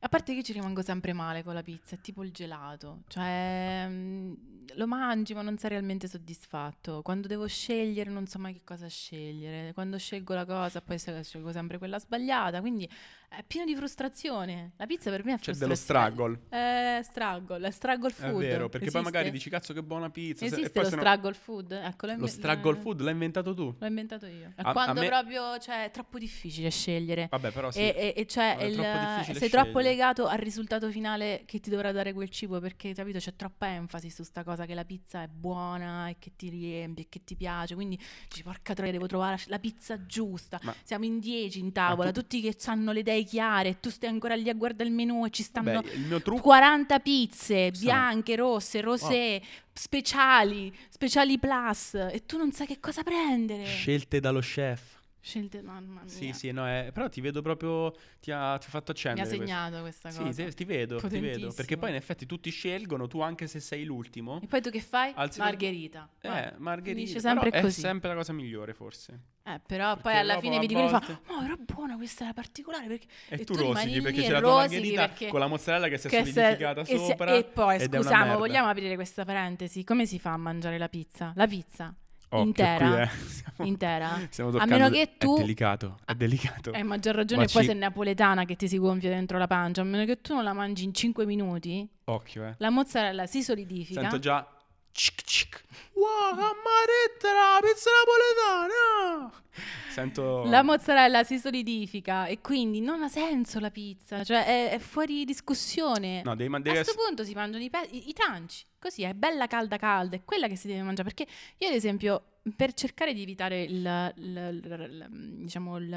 A 0.00 0.08
parte 0.08 0.34
che 0.34 0.42
ci 0.42 0.52
rimango 0.52 0.82
sempre 0.82 1.12
male 1.12 1.42
con 1.42 1.54
la 1.54 1.62
pizza, 1.62 1.94
è 1.94 2.00
tipo 2.00 2.22
il 2.24 2.30
gelato. 2.30 3.02
Cioè, 3.08 3.86
mm, 3.88 4.32
lo 4.74 4.86
mangi 4.86 5.34
ma 5.34 5.42
non 5.42 5.58
sei 5.58 5.70
realmente 5.70 6.08
soddisfatto. 6.08 7.02
Quando 7.02 7.28
devo 7.28 7.46
scegliere 7.46 8.10
non 8.10 8.26
so 8.26 8.38
mai 8.38 8.52
che 8.52 8.62
cosa 8.64 8.88
scegliere. 8.88 9.72
Quando 9.72 9.98
scelgo 9.98 10.34
la 10.34 10.44
cosa 10.44 10.80
poi 10.80 10.98
scelgo 10.98 11.52
sempre 11.52 11.78
quella 11.78 11.98
sbagliata. 11.98 12.60
Quindi 12.60 12.88
è 13.36 13.44
pieno 13.46 13.66
di 13.66 13.74
frustrazione. 13.74 14.72
La 14.76 14.86
pizza 14.86 15.10
per 15.10 15.24
me 15.24 15.34
è 15.34 15.36
C'è 15.38 15.54
frustrazione. 15.54 15.58
dello 15.58 15.74
struggle. 15.74 16.40
È 16.48 17.00
struggle, 17.02 17.66
è 17.66 17.70
struggle 17.70 18.08
È 18.08 18.12
food. 18.12 18.38
vero, 18.40 18.68
perché 18.68 18.90
poi 18.90 19.02
magari 19.02 19.28
Esiste? 19.28 19.38
dici 19.44 19.50
cazzo 19.50 19.72
che 19.72 19.82
buona 19.82 20.10
pizza. 20.10 20.38
se- 20.46 20.52
Esiste 20.52 20.68
e 20.68 20.70
poi 20.72 20.82
lo 20.84 20.88
se 20.90 20.94
no- 20.96 21.00
struggle 21.02 21.34
food? 21.34 21.72
Ecco, 21.72 22.06
lo 22.06 22.26
struggle 22.26 22.72
l'ho- 22.72 22.80
food 22.80 23.00
l'hai 23.00 23.12
inventato 23.12 23.54
tu. 23.54 23.74
L'ho 23.78 23.86
inventato 23.86 24.26
io. 24.26 24.52
È 24.56 24.62
A- 24.62 24.68
a 24.70 24.72
quando 24.72 25.00
me- 25.00 25.08
proprio 25.08 25.58
cioè, 25.58 25.84
è 25.84 25.90
troppo 25.90 26.18
difficile 26.18 26.70
scegliere. 26.70 27.28
Vabbè, 27.30 27.50
però 27.52 27.70
sì. 27.70 27.78
E, 27.80 27.94
e- 27.96 28.14
e 28.16 28.26
cioè 28.26 28.56
È 28.56 28.64
il- 28.64 28.74
troppo 28.74 29.38
sei 29.38 29.48
troppo 29.48 29.68
scegliere. 29.70 29.82
legato 29.88 30.26
al 30.26 30.38
risultato 30.38 30.90
finale 30.90 31.42
che 31.46 31.60
ti 31.60 31.70
dovrà 31.70 31.92
dare 31.92 32.12
quel 32.12 32.28
cibo 32.30 32.60
perché 32.60 32.92
capito 32.94 33.18
c'è 33.18 33.34
troppa 33.36 33.68
enfasi 33.68 34.10
su 34.10 34.22
sta 34.22 34.42
cosa 34.44 34.64
che 34.66 34.74
la 34.74 34.84
pizza 34.84 35.22
è 35.22 35.28
buona 35.28 36.08
e 36.08 36.16
che 36.18 36.32
ti 36.36 36.48
riempie 36.48 37.04
e 37.04 37.06
che 37.08 37.22
ti 37.24 37.34
piace 37.36 37.74
quindi 37.74 37.98
dici 38.28 38.42
porca 38.42 38.74
troia 38.74 38.92
devo 38.92 39.06
trovare 39.06 39.38
la 39.46 39.58
pizza 39.58 40.04
giusta 40.06 40.58
Ma- 40.62 40.74
siamo 40.84 41.04
in 41.04 41.18
dieci 41.18 41.58
in 41.58 41.72
tavola 41.72 42.10
tu- 42.12 42.20
tutti 42.20 42.40
che 42.40 42.56
hanno 42.66 42.92
le 42.92 43.00
idee 43.00 43.23
chiare 43.24 43.70
e 43.70 43.80
tu 43.80 43.90
stai 43.90 44.08
ancora 44.10 44.34
lì 44.34 44.48
a 44.48 44.54
guardare 44.54 44.88
il 44.88 44.94
menù 44.94 45.24
e 45.26 45.30
ci 45.30 45.42
stanno 45.42 45.80
Beh, 45.82 45.90
il 45.92 46.00
mio 46.00 46.22
trucco 46.22 46.42
40 46.42 46.98
pizze 47.00 47.70
bianche, 47.72 48.36
rosse, 48.36 48.80
rosé, 48.80 49.40
speciali, 49.72 50.72
speciali 50.88 51.38
plus 51.38 51.94
e 51.94 52.22
tu 52.26 52.36
non 52.38 52.52
sai 52.52 52.66
che 52.66 52.78
cosa 52.80 53.02
prendere. 53.02 53.64
scelte 53.64 54.20
dallo 54.20 54.40
chef. 54.40 54.93
Scelte, 55.24 55.62
mamma 55.62 56.02
mia. 56.02 56.08
Sì, 56.12 56.32
sì, 56.34 56.50
no, 56.50 56.66
è- 56.68 56.90
però 56.92 57.08
ti 57.08 57.22
vedo 57.22 57.40
proprio 57.40 57.92
ti 58.20 58.30
ha, 58.30 58.58
ti 58.58 58.66
ha 58.66 58.68
fatto 58.68 58.92
Mi 58.92 58.98
accendere 58.98 59.22
ha 59.22 59.26
questo. 59.28 59.46
segnato 59.46 59.80
questa 59.80 60.10
Sì, 60.10 60.18
cosa. 60.22 60.44
te- 60.44 60.52
ti 60.52 60.64
vedo, 60.66 61.00
ti 61.00 61.18
vedo. 61.18 61.50
Perché 61.54 61.78
poi 61.78 61.88
in 61.88 61.94
effetti 61.96 62.26
tutti 62.26 62.50
scelgono, 62.50 63.06
tu 63.06 63.20
anche 63.20 63.46
se 63.46 63.58
sei 63.58 63.84
l'ultimo. 63.84 64.38
E 64.42 64.46
poi 64.46 64.60
tu 64.60 64.68
che 64.68 64.80
fai? 64.82 65.12
Alzi 65.16 65.38
Margherita. 65.38 66.10
Eh, 66.20 66.52
Margherita. 66.58 66.94
finisce 66.94 67.20
sempre 67.20 67.48
però 67.48 67.62
così. 67.62 67.80
È 67.80 67.82
sempre 67.82 68.08
la 68.10 68.14
cosa 68.16 68.32
migliore, 68.34 68.74
forse. 68.74 69.20
Eh, 69.46 69.60
però 69.66 69.94
poi 69.94 70.02
Perché 70.02 70.18
alla 70.18 70.34
dopo 70.34 70.44
fine 70.46 70.58
vedi 70.58 70.74
quelli 70.74 70.88
che 70.90 70.98
fa, 70.98 71.04
volte- 71.06 71.32
oh, 71.32 71.40
però 71.40 71.56
buona 71.74 71.96
questa 71.96 72.24
è 72.24 72.26
la 72.26 72.32
particolare 72.34 72.86
perché... 72.86 73.06
E, 73.28 73.40
E 73.40 73.44
tu 73.44 73.54
tu 73.54 73.60
rosichi 73.62 74.00
perché 74.02 74.22
c'è 74.22 74.30
la 74.30 74.40
tua 74.40 74.54
margherita 74.56 75.08
perché- 75.08 75.28
con 75.28 75.40
la 75.40 75.46
mozzarella 75.46 75.88
che 75.88 75.96
si 75.98 76.06
è 76.06 76.10
che 76.10 76.24
se- 76.24 76.32
solidificata 76.32 76.80
e, 76.82 76.84
se- 76.84 76.98
sopra. 76.98 77.34
e 77.34 77.44
poi, 77.44 77.80
scusiamo, 77.80 78.36
vogliamo 78.38 78.68
aprire 78.68 78.94
questa 78.94 79.24
parentesi? 79.24 79.84
Come 79.84 80.04
si 80.06 80.18
fa 80.18 80.32
a 80.32 80.36
mangiare 80.38 80.76
la 80.78 80.88
pizza? 80.88 81.32
La 81.34 81.46
pizza 81.46 81.94
Occhio, 82.28 82.46
intera? 82.46 82.88
qui, 82.88 83.00
eh. 83.02 83.08
Siamo- 83.54 83.68
intera? 83.70 84.26
stiamo 84.30 84.58
A 84.58 84.66
meno 84.66 84.90
che 84.90 85.14
tu... 85.16 85.36
È 85.36 85.40
delicato, 85.40 85.98
è 86.04 86.14
delicato. 86.14 86.70
Hai 86.72 86.82
maggior 86.82 87.14
ragione, 87.14 87.42
Ma 87.42 87.48
poi 87.52 87.62
ci- 87.62 87.68
sei 87.68 87.78
napoletana 87.78 88.44
che 88.44 88.56
ti 88.56 88.66
si 88.68 88.78
gonfia 88.78 89.10
dentro 89.10 89.38
la 89.38 89.46
pancia. 89.46 89.82
A 89.82 89.84
meno 89.84 90.04
che 90.04 90.20
tu 90.20 90.34
non 90.34 90.42
la 90.44 90.52
mangi 90.52 90.84
in 90.84 90.92
5 90.92 91.24
minuti, 91.26 91.88
Occhio, 92.04 92.44
eh. 92.46 92.54
la 92.58 92.70
mozzarella 92.70 93.26
si 93.26 93.42
solidifica. 93.42 94.00
Sento 94.00 94.18
già... 94.18 94.48
Cic, 94.96 95.22
cic. 95.24 95.64
Wow, 95.94 96.30
amaretta, 96.34 97.32
la 97.32 97.58
pizza 97.60 97.90
napoletana! 97.90 99.42
Sento... 99.90 100.44
La 100.44 100.62
mozzarella 100.62 101.24
si 101.24 101.38
solidifica 101.38 102.26
e 102.26 102.40
quindi 102.40 102.80
non 102.80 103.02
ha 103.02 103.08
senso 103.08 103.58
la 103.60 103.70
pizza, 103.70 104.22
cioè 104.24 104.44
è, 104.44 104.70
è 104.70 104.78
fuori 104.78 105.24
discussione. 105.24 106.22
No, 106.22 106.34
devi, 106.36 106.48
ma 106.48 106.58
A 106.58 106.60
questo 106.62 106.94
punto 106.94 107.24
si 107.24 107.32
mangiano 107.34 107.62
i, 107.64 107.70
pe- 107.70 107.88
i, 107.90 108.08
i 108.08 108.12
tranci, 108.12 108.64
così 108.84 109.02
è 109.02 109.14
bella 109.14 109.46
calda 109.46 109.78
calda, 109.78 110.14
è 110.16 110.22
quella 110.24 110.46
che 110.46 110.56
si 110.56 110.66
deve 110.66 110.82
mangiare. 110.82 111.08
Perché 111.12 111.26
io, 111.58 111.68
ad 111.68 111.74
esempio, 111.74 112.22
per 112.54 112.74
cercare 112.74 113.14
di 113.14 113.22
evitare 113.22 113.62
il, 113.62 114.12
il- 114.16 114.62
il- 114.64 115.08
il- 115.10 115.36
diciamo, 115.42 115.78
il, 115.78 115.88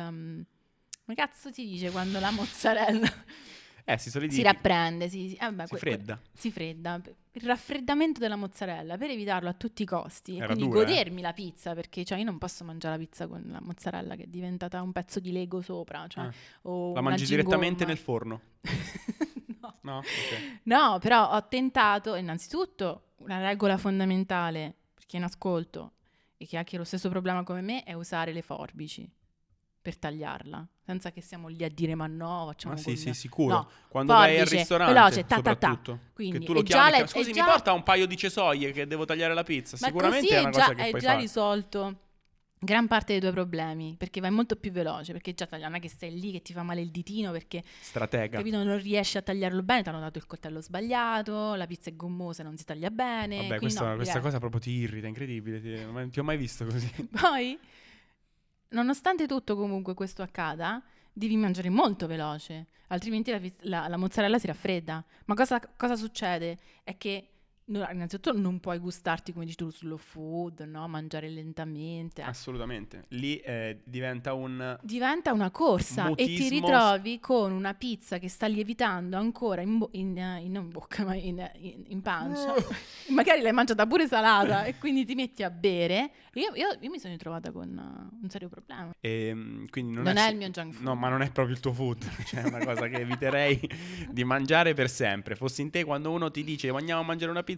come 1.03 1.15
cazzo 1.15 1.51
si 1.51 1.65
dice 1.67 1.91
quando 1.91 2.19
la 2.19 2.31
mozzarella 2.31 3.07
Eh, 3.89 3.97
si 3.97 4.03
si 4.05 4.09
solidifica. 4.09 4.51
rapprende, 4.51 5.07
si, 5.07 5.29
si- 5.29 5.35
eh, 5.35 5.45
vabbè, 5.45 5.63
Si 5.63 5.69
que- 5.69 5.77
fredda. 5.79 6.21
si 6.33 6.51
fredda. 6.51 6.99
Il 7.31 7.41
raffreddamento 7.43 8.19
della 8.19 8.35
mozzarella 8.35 8.97
per 8.97 9.11
evitarlo 9.11 9.47
a 9.47 9.53
tutti 9.53 9.83
i 9.83 9.85
costi 9.85 10.33
e 10.33 10.37
Era 10.39 10.47
quindi 10.47 10.63
dura, 10.67 10.81
eh. 10.81 10.85
godermi 10.85 11.21
la 11.21 11.31
pizza 11.31 11.73
perché 11.73 12.03
cioè, 12.03 12.17
io 12.17 12.25
non 12.25 12.37
posso 12.37 12.65
mangiare 12.65 12.97
la 12.97 13.01
pizza 13.05 13.27
con 13.27 13.45
la 13.47 13.61
mozzarella 13.61 14.15
che 14.17 14.23
è 14.23 14.27
diventata 14.27 14.81
un 14.81 14.91
pezzo 14.91 15.21
di 15.21 15.31
Lego 15.31 15.61
sopra. 15.61 16.05
Cioè, 16.07 16.25
Ah. 16.25 16.33
o 16.63 16.93
La 16.95 16.99
mangi 17.01 17.25
direttamente 17.25 17.85
nel 17.85 17.97
forno. 17.97 18.41
no. 19.91 19.93
No? 19.93 19.97
Ok. 19.99 20.59
No, 20.63 20.99
però 20.99 21.31
ho 21.31 21.47
tentato, 21.47 22.15
innanzitutto, 22.15 23.03
una 23.17 23.39
regola 23.39 23.77
fondamentale 23.77 24.73
per 24.93 25.05
chi 25.05 25.15
è 25.15 25.19
in 25.19 25.25
ascolto 25.25 25.93
e 26.37 26.45
che 26.45 26.55
ha 26.55 26.59
anche 26.59 26.77
lo 26.77 26.83
stesso 26.83 27.09
problema 27.09 27.43
come 27.43 27.61
me 27.61 27.83
è 27.83 27.93
usare 27.93 28.31
le 28.33 28.41
forbici 28.41 29.09
per 29.81 29.97
tagliarla, 29.97 30.67
senza 30.85 31.11
che 31.11 31.21
siamo 31.21 31.47
lì 31.47 31.63
a 31.63 31.69
dire 31.69 31.95
ma 31.95 32.07
no, 32.07 32.43
facciamo 32.47 32.73
Ma 32.73 32.79
sì, 32.79 32.85
con- 32.87 32.95
sì, 32.97 33.13
sicuro. 33.13 33.53
No, 33.55 33.69
Quando 33.87 34.11
vai 34.13 34.31
al 34.31 34.35
forbice, 34.39 34.55
ristorante, 34.57 34.93
veloce, 34.93 35.25
ta, 35.25 35.41
ta, 35.41 35.55
ta. 35.55 35.79
Quindi 36.13 36.39
che 36.39 36.45
tu 36.45 36.53
lo 36.53 36.59
è 36.59 36.63
già 36.63 36.87
chiami, 36.89 37.01
che- 37.03 37.07
scusi, 37.07 37.23
è 37.29 37.33
mi 37.33 37.39
già- 37.39 37.45
porta 37.45 37.71
un 37.71 37.83
paio 37.83 38.05
di 38.05 38.17
cesoie 38.17 38.71
che 38.73 38.85
devo 38.85 39.05
tagliare 39.05 39.33
la 39.33 39.43
pizza. 39.43 39.77
Ma 39.79 39.87
Sicuramente 39.87 40.25
così 40.27 40.35
è 40.35 40.39
è 40.39 40.41
una 40.41 40.49
già, 40.51 40.59
cosa 40.63 40.73
che 40.73 40.81
hai 40.81 40.89
puoi 40.89 41.01
già 41.01 41.07
fare. 41.07 41.21
risolto 41.21 41.95
gran 42.59 42.87
parte 42.87 43.13
dei 43.13 43.21
tuoi 43.21 43.31
problemi, 43.33 43.95
perché 43.97 44.19
vai 44.19 44.31
molto 44.31 44.55
più 44.55 44.71
veloce, 44.71 45.11
perché 45.11 45.33
già 45.33 45.45
taglia, 45.45 45.67
non 45.67 45.75
è 45.77 45.79
che 45.79 45.89
stai 45.89 46.19
lì 46.19 46.31
che 46.31 46.41
ti 46.41 46.53
fa 46.53 46.63
male 46.63 46.81
il 46.81 46.89
ditino, 46.89 47.31
perché 47.31 47.63
Stratega. 47.79 48.37
capito, 48.37 48.63
non 48.63 48.79
riesci 48.79 49.17
a 49.17 49.21
tagliarlo 49.21 49.61
bene, 49.63 49.83
ti 49.83 49.89
hanno 49.89 49.99
dato 49.99 50.17
il 50.17 50.25
coltello 50.25 50.61
sbagliato, 50.61 51.55
la 51.55 51.67
pizza 51.67 51.89
è 51.89 51.95
gommosa, 51.95 52.43
non 52.43 52.57
si 52.57 52.65
taglia 52.65 52.89
bene. 52.89 53.37
Vabbè, 53.37 53.59
questa, 53.59 53.89
no, 53.89 53.95
questa 53.95 54.19
cosa 54.19 54.39
proprio 54.39 54.59
ti 54.59 54.71
irrita, 54.71 55.07
incredibile. 55.07 55.61
Ti, 55.61 55.85
non 55.85 56.09
ti 56.09 56.19
ho 56.19 56.23
mai 56.23 56.37
visto 56.37 56.65
così. 56.65 56.91
Poi, 57.19 57.59
nonostante 58.69 59.27
tutto 59.27 59.55
comunque 59.55 59.93
questo 59.93 60.21
accada, 60.21 60.81
devi 61.13 61.35
mangiare 61.37 61.69
molto 61.69 62.07
veloce, 62.07 62.67
altrimenti 62.87 63.31
la, 63.31 63.39
la- 63.61 63.87
la 63.87 63.97
mozzarella 63.97 64.39
si 64.39 64.47
raffredda. 64.47 65.03
Ma 65.25 65.35
cosa, 65.35 65.59
cosa 65.75 65.95
succede? 65.95 66.57
È 66.83 66.97
che 66.97 67.29
no, 67.67 67.87
innanzitutto 67.91 68.37
non 68.37 68.59
puoi 68.59 68.77
gustarti 68.79 69.31
come 69.33 69.45
dici 69.45 69.57
tu 69.57 69.71
slow 69.71 69.97
food, 69.97 70.61
no? 70.61 70.87
Mangiare 70.87 71.29
lentamente. 71.29 72.21
Assolutamente. 72.21 73.05
Lì 73.09 73.37
eh, 73.37 73.81
diventa 73.83 74.33
un... 74.33 74.77
Diventa 74.81 75.31
una 75.33 75.51
corsa 75.51 76.09
e 76.11 76.25
ti 76.25 76.31
Mutismo. 76.31 76.49
ritrovi 76.59 77.19
con 77.19 77.51
una 77.51 77.73
pizza 77.73 78.17
che 78.19 78.29
sta 78.29 78.47
lievitando 78.47 79.17
ancora 79.17 79.61
in, 79.61 79.77
bo- 79.77 79.89
in, 79.93 80.17
eh, 80.17 80.41
in- 80.43 80.55
in 80.55 80.69
bocca, 80.69 81.03
ma 81.05 81.15
in, 81.15 82.01
pancia. 82.01 82.53
Magari 83.09 83.41
l'hai 83.41 83.51
mangiata 83.53 83.85
pure 83.85 84.07
salata 84.07 84.63
e 84.65 84.77
quindi 84.77 85.05
ti 85.05 85.15
metti 85.15 85.43
a 85.43 85.49
bere. 85.49 86.11
Io, 86.33 86.53
io- 86.55 86.77
io 86.79 86.89
mi 86.89 86.99
sono 86.99 87.13
ritrovata 87.13 87.51
con 87.51 87.67
eh, 87.77 88.17
un 88.21 88.29
serio 88.29 88.47
problema. 88.49 88.91
E, 88.99 89.65
quindi 89.69 89.93
non, 89.93 90.03
Non 90.03 90.17
è 90.17 90.21
se- 90.25 90.31
il 90.31 90.37
mio 90.37 90.49
junk 90.49 90.73
food. 90.73 90.83
No, 90.85 90.95
ma 90.95 91.09
non 91.09 91.21
è 91.21 91.31
proprio 91.31 91.55
il 91.55 91.61
tuo 91.61 91.73
food. 91.73 92.05
Cioè, 92.27 92.43
è 92.43 92.47
una 92.47 92.63
cosa 92.63 92.87
che 92.87 92.97
eviterei 92.97 93.59
di 94.09 94.23
mangiare 94.23 94.73
per 94.73 94.89
sempre. 94.89 95.35
Fossi 95.35 95.61
in 95.61 95.69
te, 95.69 95.83
quando 95.83 96.11
uno 96.11 96.29
ti 96.31 96.43
dice 96.43 96.69
andiamo 96.69 97.01
a 97.01 97.03
mangiare 97.03 97.31
una 97.31 97.43
pizza, 97.43 97.55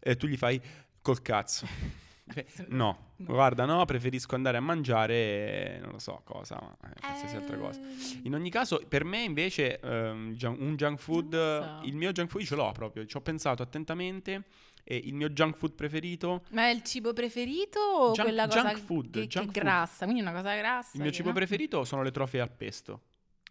eh, 0.00 0.16
tu 0.16 0.26
gli 0.26 0.36
fai 0.36 0.60
col 1.02 1.20
cazzo. 1.22 1.66
Eh, 2.34 2.46
No, 2.68 3.12
No. 3.16 3.32
guarda, 3.34 3.66
no, 3.66 3.84
preferisco 3.84 4.34
andare 4.34 4.56
a 4.56 4.60
mangiare, 4.60 5.78
non 5.82 5.90
lo 5.92 5.98
so 5.98 6.22
cosa, 6.24 6.56
ma 6.58 6.74
eh, 6.90 6.98
qualsiasi 6.98 7.36
altra 7.36 7.58
cosa. 7.58 7.80
Eh, 7.82 8.20
In 8.22 8.34
ogni 8.34 8.48
caso, 8.48 8.80
per 8.88 9.04
me 9.04 9.20
invece 9.22 9.78
ehm, 9.78 10.32
junk- 10.32 10.58
un 10.58 10.74
junk 10.74 10.98
food, 11.00 11.34
so. 11.34 11.80
il 11.86 11.94
mio 11.94 12.12
junk 12.12 12.30
food 12.30 12.42
ce 12.44 12.54
l'ho 12.54 12.72
proprio, 12.72 13.04
ci 13.04 13.14
ho 13.18 13.20
pensato 13.20 13.62
attentamente 13.62 14.44
e 14.84 14.96
il 14.96 15.12
mio 15.12 15.28
junk 15.28 15.56
food 15.58 15.74
preferito, 15.74 16.44
Ma 16.52 16.62
è 16.62 16.70
il 16.70 16.82
cibo 16.82 17.12
preferito 17.12 17.78
o 17.78 18.12
Junk- 18.12 18.22
quella 18.22 18.46
cosa 18.46 18.62
junk 18.72 18.78
food, 18.78 19.10
che, 19.10 19.20
che 19.20 19.26
junk 19.26 19.48
è 19.50 19.52
food. 19.52 19.62
grassa? 19.62 20.04
Quindi 20.06 20.22
una 20.22 20.32
cosa 20.32 20.54
grassa. 20.54 20.90
il 20.94 21.00
mio 21.02 21.10
che, 21.10 21.16
cibo 21.16 21.28
no? 21.28 21.34
preferito 21.34 21.84
sono 21.84 22.02
le 22.02 22.10
trofie 22.10 22.40
al 22.40 22.50
pesto. 22.50 23.00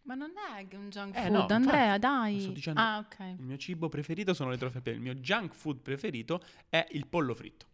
Ma 0.05 0.15
non 0.15 0.31
è 0.57 0.67
che 0.67 0.75
un 0.75 0.89
junk 0.89 1.15
Eh, 1.15 1.21
food, 1.21 1.31
no, 1.31 1.39
infatti, 1.39 1.53
Andrea, 1.53 1.91
lo 1.93 1.97
dai. 1.99 2.39
sto 2.41 2.51
dicendo. 2.51 2.79
Ah, 2.81 2.97
ok. 2.97 3.19
Il 3.37 3.45
mio 3.45 3.57
cibo 3.57 3.87
preferito 3.89 4.33
sono 4.33 4.49
le 4.49 4.57
pesto. 4.57 4.89
Il 4.89 4.99
mio 4.99 5.15
junk 5.15 5.53
food 5.53 5.79
preferito 5.79 6.41
è 6.69 6.85
il 6.91 7.07
pollo 7.07 7.33
fritto. 7.33 7.67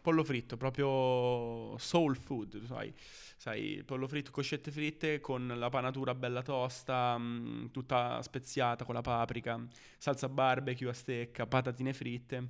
Pollo 0.00 0.24
fritto, 0.24 0.56
proprio 0.56 1.76
soul 1.76 2.16
food, 2.16 2.64
sai, 2.64 2.90
sai, 3.36 3.82
pollo 3.84 4.08
fritto, 4.08 4.30
coscette 4.30 4.70
fritte 4.70 5.20
con 5.20 5.46
la 5.46 5.68
panatura 5.68 6.14
bella 6.14 6.40
tosta, 6.40 7.18
mh, 7.18 7.70
tutta 7.70 8.22
speziata 8.22 8.86
con 8.86 8.94
la 8.94 9.02
paprika, 9.02 9.62
salsa 9.98 10.30
barbecue 10.30 10.88
a 10.88 10.94
stecca, 10.94 11.46
patatine 11.46 11.92
fritte. 11.92 12.46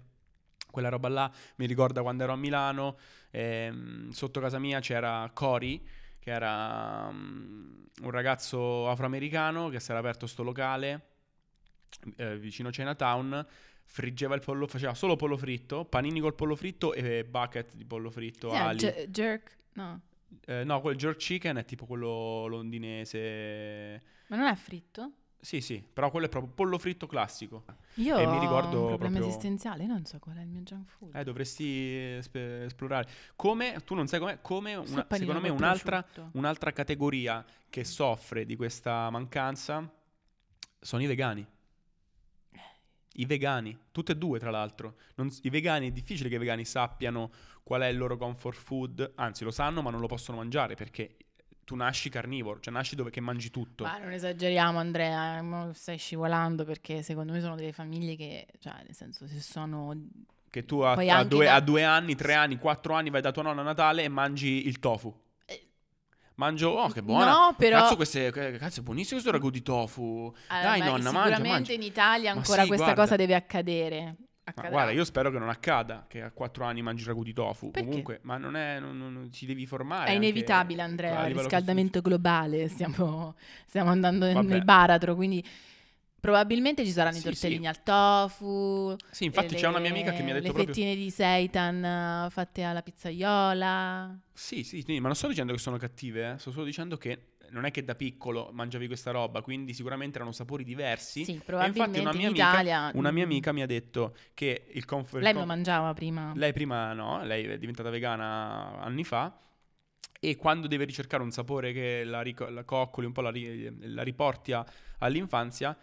Quella 0.70 0.90
roba 0.90 1.08
là 1.08 1.32
mi 1.56 1.66
ricorda 1.66 2.02
quando 2.02 2.22
ero 2.22 2.34
a 2.34 2.36
Milano, 2.36 2.96
ehm, 3.32 4.10
sotto 4.10 4.38
casa 4.38 4.60
mia 4.60 4.78
c'era 4.78 5.28
Cory, 5.34 5.84
che 6.20 6.30
era 6.30 7.10
mm, 7.10 7.82
un 8.02 8.10
ragazzo 8.10 8.88
afroamericano 8.88 9.68
che 9.68 9.80
si 9.80 9.90
era 9.90 9.98
aperto 9.98 10.28
sto 10.28 10.44
locale 10.44 11.08
eh, 12.16 12.38
vicino 12.38 12.70
Chinatown, 12.70 13.46
friggeva 13.84 14.34
il 14.34 14.40
pollo, 14.40 14.66
faceva 14.66 14.94
solo 14.94 15.16
pollo 15.16 15.36
fritto, 15.36 15.84
panini 15.84 16.20
col 16.20 16.34
pollo 16.34 16.56
fritto 16.56 16.92
e 16.92 17.24
bucket 17.24 17.74
di 17.74 17.84
pollo 17.84 18.10
fritto 18.10 18.50
è 18.50 18.56
ali. 18.56 18.78
jerk, 19.08 19.56
no. 19.74 20.00
Eh, 20.46 20.64
no, 20.64 20.80
quel 20.80 20.96
jerk 20.96 21.16
chicken 21.16 21.56
è 21.56 21.64
tipo 21.64 21.86
quello 21.86 22.46
londinese. 22.46 24.02
Ma 24.28 24.36
non 24.36 24.46
è 24.46 24.54
fritto? 24.54 25.12
Sì, 25.42 25.60
sì, 25.62 25.82
però 25.92 26.10
quello 26.10 26.26
è 26.26 26.28
proprio 26.28 26.52
pollo 26.52 26.78
fritto 26.78 27.06
classico. 27.06 27.64
Io 27.94 28.16
E 28.18 28.26
mi 28.26 28.36
ho 28.36 28.40
ricordo 28.40 28.80
un 28.80 28.86
problema 28.88 29.10
proprio- 29.14 29.26
esistenziale, 29.28 29.82
io 29.84 29.88
non 29.88 30.04
so 30.04 30.18
qual 30.18 30.36
è 30.36 30.42
il 30.42 30.48
mio 30.48 30.60
junk 30.60 30.88
food. 30.90 31.14
Eh, 31.16 31.24
dovresti 31.24 31.96
espe- 32.18 32.64
esplorare. 32.64 33.08
Come, 33.36 33.80
tu 33.84 33.94
non 33.94 34.06
sai 34.06 34.18
com'è, 34.20 34.40
come 34.42 34.74
una- 34.74 35.06
secondo 35.10 35.40
me 35.40 35.48
un'altra, 35.48 36.04
un'altra 36.32 36.72
categoria 36.72 37.42
che 37.70 37.84
soffre 37.84 38.44
di 38.44 38.54
questa 38.54 39.08
mancanza 39.08 39.90
sono 40.78 41.02
i 41.02 41.06
vegani. 41.06 41.46
I 43.14 43.24
vegani, 43.24 43.76
tutte 43.90 44.12
e 44.12 44.16
due 44.16 44.38
tra 44.38 44.50
l'altro. 44.50 44.96
Non 45.16 45.30
I 45.42 45.50
vegani 45.50 45.88
è 45.88 45.90
difficile 45.90 46.28
che 46.28 46.36
i 46.36 46.38
vegani 46.38 46.64
sappiano 46.64 47.30
qual 47.62 47.82
è 47.82 47.86
il 47.86 47.96
loro 47.96 48.16
comfort 48.16 48.58
food, 48.58 49.12
anzi 49.16 49.44
lo 49.44 49.50
sanno 49.50 49.82
ma 49.82 49.90
non 49.90 50.00
lo 50.00 50.06
possono 50.06 50.36
mangiare 50.38 50.74
perché 50.74 51.16
tu 51.70 51.76
nasci 51.76 52.08
carnivoro, 52.08 52.58
cioè 52.58 52.72
nasci 52.72 52.96
dove 52.96 53.10
che 53.10 53.20
mangi 53.20 53.48
tutto. 53.48 53.84
Ma 53.84 53.96
non 53.98 54.10
esageriamo, 54.10 54.80
Andrea, 54.80 55.70
stai 55.72 55.98
scivolando 55.98 56.64
perché 56.64 57.00
secondo 57.02 57.32
me 57.32 57.40
sono 57.40 57.54
delle 57.54 57.70
famiglie 57.70 58.16
che, 58.16 58.48
cioè, 58.58 58.72
nel 58.84 58.92
senso, 58.92 59.28
se 59.28 59.38
sono... 59.38 59.94
Che 60.50 60.64
tu 60.64 60.80
a, 60.80 60.94
a 60.94 61.22
due, 61.22 61.44
da- 61.44 61.54
a 61.54 61.60
due 61.60 61.84
anni, 61.84 62.16
tre 62.16 62.34
anni, 62.34 62.58
quattro 62.58 62.94
anni 62.94 63.08
vai 63.10 63.20
da 63.20 63.30
tua 63.30 63.44
nonna 63.44 63.60
a 63.60 63.64
Natale 63.64 64.02
e 64.02 64.08
mangi 64.08 64.66
il 64.66 64.80
tofu. 64.80 65.14
Eh. 65.44 65.68
Mangio, 66.34 66.70
oh 66.70 66.88
che 66.88 67.04
buona. 67.04 67.30
No, 67.30 67.54
però... 67.56 67.82
Cazzo, 67.82 67.94
queste, 67.94 68.32
cazzo, 68.32 68.80
è 68.80 68.82
buonissimo 68.82 69.20
questo 69.20 69.30
ragù 69.30 69.50
di 69.50 69.62
tofu. 69.62 70.34
Eh, 70.50 70.62
Dai, 70.62 70.80
nonna, 70.80 71.12
mangia, 71.12 71.36
Sicuramente 71.36 71.48
mangia. 71.50 71.72
in 71.72 71.82
Italia 71.82 72.32
ancora 72.32 72.62
sì, 72.62 72.66
questa 72.66 72.84
guarda. 72.86 73.00
cosa 73.02 73.14
deve 73.14 73.34
accadere. 73.36 74.16
Ma 74.56 74.62
Accadrà. 74.62 74.70
guarda, 74.70 74.90
io 74.92 75.04
spero 75.04 75.30
che 75.30 75.38
non 75.38 75.48
accada, 75.48 76.06
che 76.08 76.22
a 76.22 76.30
quattro 76.30 76.64
anni 76.64 76.82
mangi 76.82 77.04
ragù 77.04 77.22
di 77.22 77.32
tofu. 77.32 77.70
Perché? 77.70 77.88
Comunque, 77.88 78.18
ma 78.22 78.36
non 78.36 78.56
è, 78.56 78.80
non, 78.80 78.98
non- 78.98 79.12
non- 79.12 79.32
ci 79.32 79.46
devi 79.46 79.66
formare. 79.66 80.06
È 80.10 80.14
anche 80.14 80.26
inevitabile, 80.26 80.82
Andrea, 80.82 81.26
il 81.26 81.34
riscaldamento 81.34 82.00
globale, 82.00 82.68
stiamo, 82.68 83.34
stiamo 83.66 83.90
andando 83.90 84.24
nel- 84.26 84.34
Vabbè. 84.34 84.48
nel 84.48 84.64
baratro, 84.64 85.14
quindi 85.14 85.44
probabilmente 86.20 86.84
ci 86.84 86.90
saranno 86.90 87.16
i 87.16 87.20
Sì, 87.20 87.24
tortellini 87.24 87.62
sì. 87.62 87.66
al 87.68 87.82
tofu. 87.82 88.94
Sì, 89.10 89.24
infatti 89.24 89.54
e 89.54 89.58
c'è 89.58 89.68
una 89.68 89.78
mia 89.78 89.90
amica 89.90 90.12
che 90.12 90.22
mi 90.22 90.30
ha 90.30 90.34
le 90.34 90.40
detto 90.40 90.52
proprio... 90.52 90.74
fettine 90.74 90.94
di 90.94 91.10
seitan 91.10 91.84
eh, 91.84 92.30
fatte 92.30 92.62
alla 92.62 92.82
pizzaiola. 92.82 94.18
Sì, 94.32 94.62
sì, 94.64 94.82
sì, 94.82 94.98
ma 95.00 95.06
non 95.06 95.16
sto 95.16 95.28
dicendo 95.28 95.52
che 95.52 95.58
sono 95.58 95.76
cattive, 95.78 96.32
eh. 96.32 96.38
sto 96.38 96.50
solo 96.50 96.64
dicendo 96.64 96.96
che 96.96 97.29
non 97.50 97.64
è 97.64 97.70
che 97.70 97.84
da 97.84 97.94
piccolo 97.94 98.50
mangiavi 98.52 98.86
questa 98.86 99.10
roba, 99.10 99.42
quindi 99.42 99.74
sicuramente 99.74 100.16
erano 100.16 100.32
sapori 100.32 100.64
diversi. 100.64 101.24
Sì, 101.24 101.34
E 101.34 101.40
probabilmente 101.44 101.98
infatti 101.98 102.00
una 102.00 102.12
mia, 102.12 102.20
in 102.20 102.26
amica, 102.28 102.50
Italia... 102.50 102.90
una 102.94 103.10
mia 103.10 103.24
mm, 103.24 103.30
amica 103.30 103.52
mi 103.52 103.62
ha 103.62 103.66
detto 103.66 104.16
che 104.34 104.66
il 104.72 104.84
comfort... 104.84 105.22
Lei 105.22 105.32
lo 105.32 105.44
mangiava 105.44 105.92
prima. 105.94 106.32
Lei 106.34 106.52
prima 106.52 106.92
no, 106.92 107.22
lei 107.24 107.44
è 107.46 107.58
diventata 107.58 107.90
vegana 107.90 108.80
anni 108.80 109.04
fa 109.04 109.38
e 110.22 110.36
quando 110.36 110.66
deve 110.66 110.84
ricercare 110.84 111.22
un 111.22 111.30
sapore 111.30 111.72
che 111.72 112.04
la, 112.04 112.20
rico- 112.20 112.48
la 112.48 112.64
coccoli, 112.64 113.06
un 113.06 113.12
po' 113.12 113.22
la, 113.22 113.30
ri- 113.30 113.92
la 113.92 114.02
riporti 114.02 114.52
all'infanzia, 114.98 115.76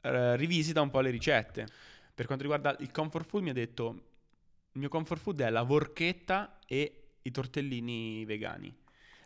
eh, 0.00 0.36
rivisita 0.36 0.80
un 0.80 0.90
po' 0.90 1.00
le 1.00 1.10
ricette. 1.10 1.66
Per 2.14 2.26
quanto 2.26 2.44
riguarda 2.44 2.76
il 2.80 2.90
comfort 2.90 3.26
food 3.26 3.42
mi 3.42 3.50
ha 3.50 3.54
detto, 3.54 3.88
il 4.72 4.80
mio 4.80 4.88
comfort 4.88 5.20
food 5.20 5.40
è 5.40 5.50
la 5.50 5.62
vorchetta 5.62 6.58
e 6.66 7.16
i 7.22 7.30
tortellini 7.30 8.24
vegani. 8.24 8.74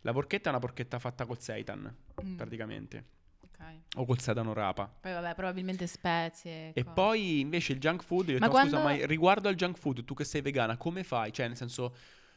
La 0.02 0.12
vorchetta 0.12 0.46
è 0.46 0.50
una 0.50 0.60
porchetta 0.60 0.98
fatta 0.98 1.24
col 1.26 1.40
seitan, 1.40 1.94
Mm, 2.24 2.36
praticamente, 2.36 3.04
ok. 3.42 3.58
o 3.96 4.04
col 4.06 4.20
sedano 4.20 4.52
rapa. 4.52 4.86
Poi 5.00 5.12
vabbè, 5.12 5.34
probabilmente 5.34 5.86
spezie. 5.86 6.68
E 6.72 6.82
cose. 6.82 6.94
poi 6.94 7.40
invece 7.40 7.72
il 7.72 7.78
junk 7.80 8.02
food, 8.02 8.28
io 8.28 8.38
Ma 8.38 8.46
detto, 8.46 8.52
"Ma 8.52 8.62
scusa, 8.62 8.80
quando- 8.80 9.00
ma 9.00 9.06
riguardo 9.06 9.48
al 9.48 9.54
junk 9.54 9.78
food, 9.78 10.04
tu 10.04 10.14
che 10.14 10.24
sei 10.24 10.40
vegana, 10.40 10.76
come 10.76 11.04
fai? 11.04 11.32
Cioè, 11.32 11.46
nel 11.48 11.56
senso, 11.56 11.94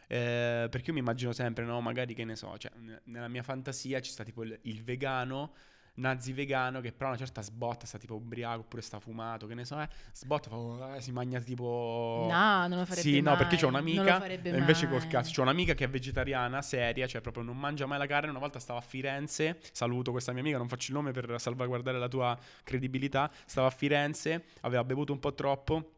eh, 0.08 0.67
perché 0.69 0.88
io 0.88 0.93
mi 0.93 1.00
immagino 1.00 1.32
sempre, 1.34 1.63
no? 1.65 1.80
Magari 1.82 2.13
che 2.13 2.26
ne 2.26 2.36
so, 2.36 2.58
cioè, 2.58 2.71
nella 3.06 3.28
mia 3.28 3.43
fantasia 3.43 4.02
ci 4.02 4.12
sta 4.12 4.24
tipo 4.24 4.43
il, 4.43 4.58
il 4.63 4.84
vegano, 4.84 5.54
nazi 5.95 6.34
vegano, 6.34 6.80
che 6.82 6.91
però 6.91 7.10
una 7.10 7.17
certa 7.17 7.41
sbotta, 7.41 7.86
sta 7.86 7.97
tipo 7.97 8.15
ubriaco 8.15 8.62
oppure 8.62 8.82
sta 8.82 8.99
fumato, 8.99 9.47
che 9.47 9.54
ne 9.54 9.65
so, 9.65 9.80
eh, 9.80 9.88
sbotta, 10.13 10.49
fa, 10.49 10.56
oh, 10.56 10.95
eh, 10.95 11.01
si 11.01 11.12
mangia 11.12 11.39
tipo... 11.39 12.27
No, 12.30 12.67
non 12.67 12.80
lo 12.80 12.86
farebbe 12.86 13.01
Sì, 13.01 13.21
no, 13.21 13.36
perché 13.36 13.58
c'ho 13.58 13.69
mai, 13.69 13.82
un'amica, 13.82 14.25
invece 14.56 14.88
col 14.88 14.99
mai. 14.99 15.08
cazzo, 15.08 15.32
c'ho 15.36 15.41
un'amica 15.41 15.73
che 15.73 15.86
è 15.86 15.89
vegetariana, 15.89 16.62
seria, 16.62 17.08
cioè 17.08 17.21
proprio 17.21 17.43
non 17.43 17.58
mangia 17.58 17.86
mai 17.86 17.97
la 17.97 18.08
carne. 18.08 18.30
Una 18.30 18.39
volta 18.39 18.60
stava 18.60 18.80
a 18.80 18.82
Firenze, 18.82 19.60
saluto 19.71 20.12
questa 20.12 20.32
mia 20.32 20.41
amica, 20.41 20.58
non 20.58 20.67
faccio 20.67 20.91
il 20.91 20.97
nome 20.97 21.12
per 21.12 21.36
salvaguardare 21.39 21.99
la 21.99 22.08
tua 22.08 22.38
credibilità. 22.63 23.30
Stava 23.45 23.67
a 23.67 23.71
Firenze, 23.71 24.45
aveva 24.62 24.84
bevuto 24.84 25.12
un 25.12 25.19
po' 25.19 25.34
troppo. 25.34 25.91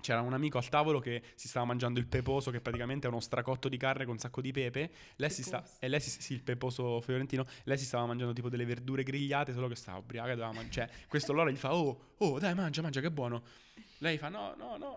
C'era 0.00 0.20
un 0.20 0.32
amico 0.32 0.58
al 0.58 0.68
tavolo 0.68 0.98
che 1.00 1.22
si 1.34 1.48
stava 1.48 1.66
mangiando 1.66 1.98
il 1.98 2.06
peposo, 2.06 2.50
che 2.50 2.60
praticamente 2.60 3.06
è 3.06 3.10
uno 3.10 3.20
stracotto 3.20 3.68
di 3.68 3.76
carne 3.76 4.04
con 4.04 4.14
un 4.14 4.18
sacco 4.18 4.40
di 4.40 4.52
pepe. 4.52 4.90
Lei 5.16 5.30
si 5.30 5.42
sta, 5.42 5.64
e 5.78 5.88
lei 5.88 6.00
si, 6.00 6.10
sì, 6.10 6.32
il 6.34 6.42
peposo 6.42 7.00
fiorentino. 7.00 7.46
Lei 7.64 7.78
si 7.78 7.84
stava 7.84 8.06
mangiando 8.06 8.32
tipo 8.32 8.48
delle 8.48 8.64
verdure 8.64 9.02
grigliate, 9.02 9.52
solo 9.52 9.68
che 9.68 9.76
stava 9.76 9.98
ubriaca. 9.98 10.34
Doveva 10.34 10.52
man- 10.52 10.70
cioè, 10.70 10.88
questo 11.08 11.32
allora 11.32 11.50
gli 11.50 11.56
fa: 11.56 11.74
Oh, 11.74 12.14
oh, 12.18 12.38
dai, 12.38 12.54
mangia, 12.54 12.82
mangia, 12.82 13.00
che 13.00 13.10
buono. 13.10 13.42
Lei 13.98 14.18
fa: 14.18 14.28
No, 14.28 14.54
no, 14.56 14.76
no. 14.76 14.96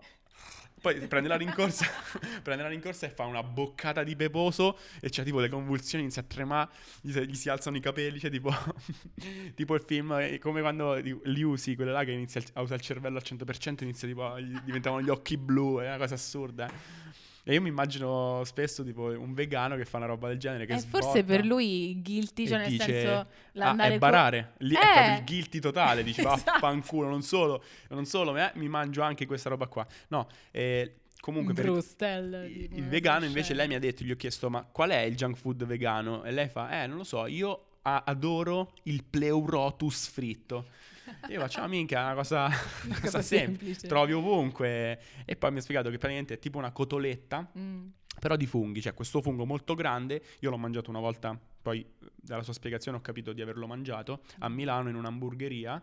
Poi 0.84 1.00
prende 1.06 1.28
la 1.28 1.36
rincorsa, 1.36 1.86
prende 2.44 2.62
la 2.62 2.68
rincorsa 2.68 3.06
e 3.06 3.08
fa 3.08 3.24
una 3.24 3.42
boccata 3.42 4.02
di 4.02 4.14
peposo 4.16 4.76
e 5.00 5.08
c'ha 5.08 5.22
tipo 5.22 5.40
le 5.40 5.48
convulsioni, 5.48 6.04
inizia 6.04 6.20
a 6.20 6.26
tremare, 6.28 6.68
gli, 7.00 7.18
gli 7.20 7.34
si 7.34 7.48
alzano 7.48 7.78
i 7.78 7.80
capelli, 7.80 8.18
cioè 8.18 8.30
tipo, 8.30 8.52
tipo 9.56 9.74
il 9.76 9.82
film, 9.86 10.12
eh, 10.20 10.38
come 10.38 10.60
quando 10.60 10.96
li 10.96 11.42
usi, 11.42 11.74
quella 11.74 11.92
là 11.92 12.04
che 12.04 12.10
inizia 12.10 12.42
a 12.52 12.60
usare 12.60 12.80
il 12.80 12.86
cervello 12.86 13.16
al 13.16 13.22
100%, 13.24 13.82
inizia 13.82 14.06
tipo, 14.06 14.36
diventavano 14.62 15.00
gli 15.00 15.08
occhi 15.08 15.38
blu, 15.38 15.78
è 15.78 15.86
una 15.86 15.96
cosa 15.96 16.16
assurda. 16.16 16.70
E 17.46 17.52
io 17.52 17.60
mi 17.60 17.68
immagino 17.68 18.42
spesso 18.44 18.82
tipo 18.82 19.02
un 19.04 19.34
vegano 19.34 19.76
che 19.76 19.84
fa 19.84 19.98
una 19.98 20.06
roba 20.06 20.28
del 20.28 20.38
genere, 20.38 20.64
che 20.64 20.72
Eh, 20.74 20.78
forse 20.78 21.24
per 21.24 21.44
lui 21.44 22.00
guilty, 22.02 22.46
cioè 22.48 22.58
nel 22.58 22.68
dice, 22.68 22.84
senso 22.84 23.26
Ah, 23.58 23.76
è 23.76 23.92
co- 23.92 23.98
barare, 23.98 24.54
lì 24.58 24.74
è 24.74 24.78
Eh! 24.78 24.92
proprio 24.92 25.14
il 25.18 25.24
guilty 25.24 25.58
totale, 25.58 26.02
dici 26.02 26.20
Esatto. 26.24 26.42
vaffanculo, 26.52 27.08
non 27.08 27.20
solo, 27.22 27.62
non 27.90 28.06
solo, 28.06 28.34
eh, 28.36 28.50
mi 28.54 28.68
mangio 28.68 29.02
anche 29.02 29.26
questa 29.26 29.50
roba 29.50 29.66
qua. 29.66 29.86
No, 30.08 30.26
eh, 30.52 30.94
comunque 31.20 31.52
per 31.52 31.66
il- 31.66 32.68
il, 32.72 32.88
vegano 32.88 33.18
scena. 33.18 33.26
invece 33.26 33.52
lei 33.54 33.68
mi 33.68 33.74
ha 33.74 33.78
detto, 33.78 34.04
gli 34.04 34.10
ho 34.10 34.16
chiesto 34.16 34.48
ma 34.48 34.64
qual 34.64 34.90
è 34.90 35.00
il 35.00 35.14
junk 35.14 35.36
food 35.36 35.64
vegano? 35.66 36.24
E 36.24 36.30
lei 36.32 36.48
fa, 36.48 36.82
eh 36.82 36.86
non 36.86 36.96
lo 36.96 37.04
so, 37.04 37.26
io 37.26 37.66
adoro 37.82 38.72
il 38.84 39.04
pleurotus 39.04 40.08
fritto. 40.08 40.68
Io 41.28 41.40
faccio, 41.40 41.60
ah, 41.60 41.66
minchia, 41.66 42.00
è 42.00 42.04
una 42.04 42.14
cosa, 42.14 42.46
una 42.84 43.00
cosa 43.00 43.22
semplice. 43.22 43.24
semplice. 43.46 43.86
Trovi 43.88 44.12
ovunque. 44.12 45.00
E 45.24 45.36
poi 45.36 45.52
mi 45.52 45.58
ha 45.58 45.62
spiegato 45.62 45.90
che 45.90 45.98
praticamente 45.98 46.34
è 46.34 46.38
tipo 46.38 46.58
una 46.58 46.70
cotoletta, 46.72 47.50
Mm. 47.58 47.86
però 48.20 48.36
di 48.36 48.46
funghi. 48.46 48.80
Cioè, 48.80 48.94
questo 48.94 49.20
fungo 49.22 49.44
molto 49.44 49.74
grande. 49.74 50.22
Io 50.40 50.50
l'ho 50.50 50.56
mangiato 50.58 50.90
una 50.90 51.00
volta, 51.00 51.38
poi 51.62 51.84
dalla 52.14 52.42
sua 52.42 52.52
spiegazione 52.52 52.96
ho 52.98 53.00
capito 53.00 53.32
di 53.32 53.42
averlo 53.42 53.66
mangiato 53.66 54.20
a 54.38 54.48
Milano 54.48 54.88
in 54.88 54.94
un'hamburgeria. 54.94 55.82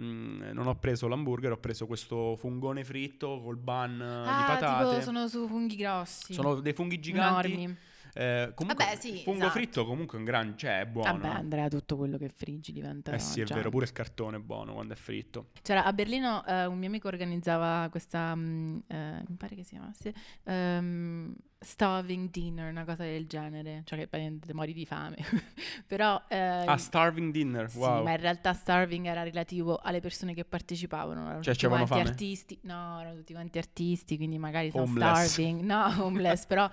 Mm, 0.00 0.50
non 0.52 0.66
ho 0.66 0.74
preso 0.74 1.06
l'hamburger, 1.06 1.52
ho 1.52 1.56
preso 1.58 1.86
questo 1.86 2.34
fungone 2.36 2.82
fritto 2.82 3.40
col 3.40 3.56
bun 3.56 3.92
eh, 4.00 4.22
di 4.22 4.28
Ah, 4.28 4.44
patate. 4.58 4.88
tipo 4.88 5.00
sono 5.02 5.28
su 5.28 5.46
funghi 5.46 5.76
grossi. 5.76 6.32
Sono 6.34 6.56
dei 6.60 6.72
funghi 6.72 6.98
giganti. 6.98 7.52
enormi. 7.52 7.76
Eh, 8.16 8.52
comunque, 8.54 8.84
Vabbè, 8.84 8.96
sì, 8.96 9.22
fungo 9.24 9.38
esatto. 9.40 9.50
fritto 9.50 9.84
comunque 9.84 10.16
è 10.16 10.20
un 10.20 10.24
gran, 10.26 10.56
cioè 10.56 10.80
è 10.80 10.86
buono. 10.86 11.12
Vabbè, 11.18 11.26
Andrea, 11.34 11.68
tutto 11.68 11.96
quello 11.96 12.16
che 12.16 12.28
friggi 12.28 12.72
diventa 12.72 13.12
eh 13.12 13.18
sì, 13.18 13.40
è 13.40 13.44
già- 13.44 13.56
vero, 13.56 13.70
pure 13.70 13.84
il 13.86 13.92
cartone 13.92 14.36
è 14.36 14.40
buono 14.40 14.72
quando 14.74 14.92
è 14.92 14.96
fritto. 14.96 15.50
C'era 15.62 15.84
a 15.84 15.92
Berlino 15.92 16.44
eh, 16.46 16.66
un 16.66 16.78
mio 16.78 16.88
amico 16.88 17.08
organizzava 17.08 17.88
questa, 17.90 18.34
mm, 18.36 18.78
eh, 18.86 19.22
mi 19.26 19.36
pare 19.36 19.56
che 19.56 19.64
si 19.64 19.70
chiamasse, 19.70 20.14
ehm, 20.44 21.34
starving 21.64 22.30
dinner, 22.30 22.70
una 22.70 22.84
cosa 22.84 23.02
del 23.04 23.26
genere, 23.26 23.82
cioè 23.84 23.98
che 23.98 24.06
praticamente 24.06 24.52
mori 24.54 24.72
di 24.72 24.84
fame. 24.86 25.16
Però, 25.86 26.22
ehm, 26.28 26.68
Ah, 26.68 26.76
Starving 26.76 27.32
Dinner, 27.32 27.68
sì, 27.70 27.78
wow. 27.78 28.02
ma 28.04 28.12
in 28.12 28.20
realtà 28.20 28.52
starving 28.52 29.06
era 29.06 29.22
relativo 29.22 29.76
alle 29.82 30.00
persone 30.00 30.34
che 30.34 30.44
partecipavano, 30.44 31.24
erano 31.26 31.42
Cioè, 31.42 31.54
tutti 31.54 31.66
quanti 31.66 31.88
fame? 31.88 32.00
artisti, 32.00 32.58
no, 32.62 33.00
erano 33.00 33.16
tutti 33.16 33.32
quanti 33.32 33.58
artisti, 33.58 34.16
quindi 34.16 34.38
magari 34.38 34.70
sono 34.70 34.86
starving, 34.86 35.60
no, 35.62 35.84
homeless, 36.04 36.46
però 36.46 36.68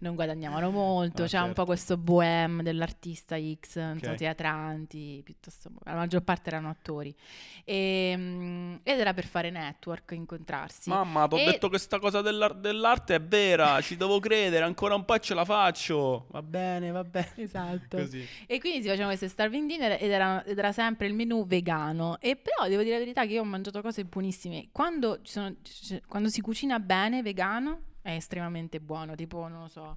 non 0.00 0.14
guadagnavano 0.14 0.70
molto, 0.70 1.24
Ah, 1.24 1.26
c'è 1.26 1.38
un 1.38 1.46
certo. 1.46 1.62
po' 1.62 1.66
questo 1.66 1.96
bohème 1.96 2.62
dell'artista 2.62 3.36
X, 3.36 3.76
non 3.78 3.98
so, 4.00 4.10
Ok. 4.10 4.16
teatranti, 4.16 5.20
piuttosto, 5.24 5.70
la 5.84 5.94
maggior 5.94 6.22
parte 6.22 6.50
erano 6.50 6.68
attori. 6.68 7.14
E, 7.64 8.14
mm, 8.16 8.74
ed 8.84 8.98
era 9.00 9.12
per 9.14 9.26
fare 9.26 9.50
network, 9.50 10.12
incontrarsi. 10.12 10.90
Mamma, 10.90 11.26
ti 11.26 11.34
ho 11.34 11.44
detto 11.44 11.68
che 11.68 11.78
sta 11.78 11.98
cosa 11.98 12.20
dell'ar- 12.22 12.54
dell'arte 12.54 13.16
è 13.16 13.20
vera, 13.20 13.80
ci 13.80 13.96
devo 13.96 14.18
credere, 14.20 14.26
ancora 14.36 14.94
un 14.94 15.04
po' 15.04 15.18
ce 15.18 15.34
la 15.34 15.44
faccio. 15.44 16.26
Va 16.30 16.42
bene, 16.42 16.90
va 16.90 17.04
bene. 17.04 17.32
Esatto. 17.36 17.96
Così. 17.98 18.26
E 18.46 18.58
quindi 18.60 18.80
si 18.82 18.86
facevano 18.88 19.08
queste 19.08 19.28
starving 19.28 19.68
dinner 19.68 20.02
ed 20.02 20.10
era, 20.10 20.44
ed 20.44 20.58
era 20.58 20.72
sempre 20.72 21.06
il 21.06 21.14
menù 21.14 21.46
vegano. 21.46 22.18
E 22.20 22.36
però 22.36 22.68
devo 22.68 22.82
dire 22.82 22.94
la 22.94 23.00
verità 23.00 23.26
che 23.26 23.32
io 23.34 23.40
ho 23.40 23.44
mangiato 23.44 23.80
cose 23.82 24.04
buonissime. 24.04 24.68
Quando, 24.72 25.20
ci 25.22 25.32
sono- 25.32 25.54
quando 26.06 26.28
si 26.28 26.40
cucina 26.40 26.78
bene 26.78 27.22
vegano 27.22 27.82
è 28.02 28.12
estremamente 28.12 28.80
buono. 28.80 29.14
Tipo, 29.14 29.48
non 29.48 29.60
lo 29.62 29.68
so. 29.68 29.92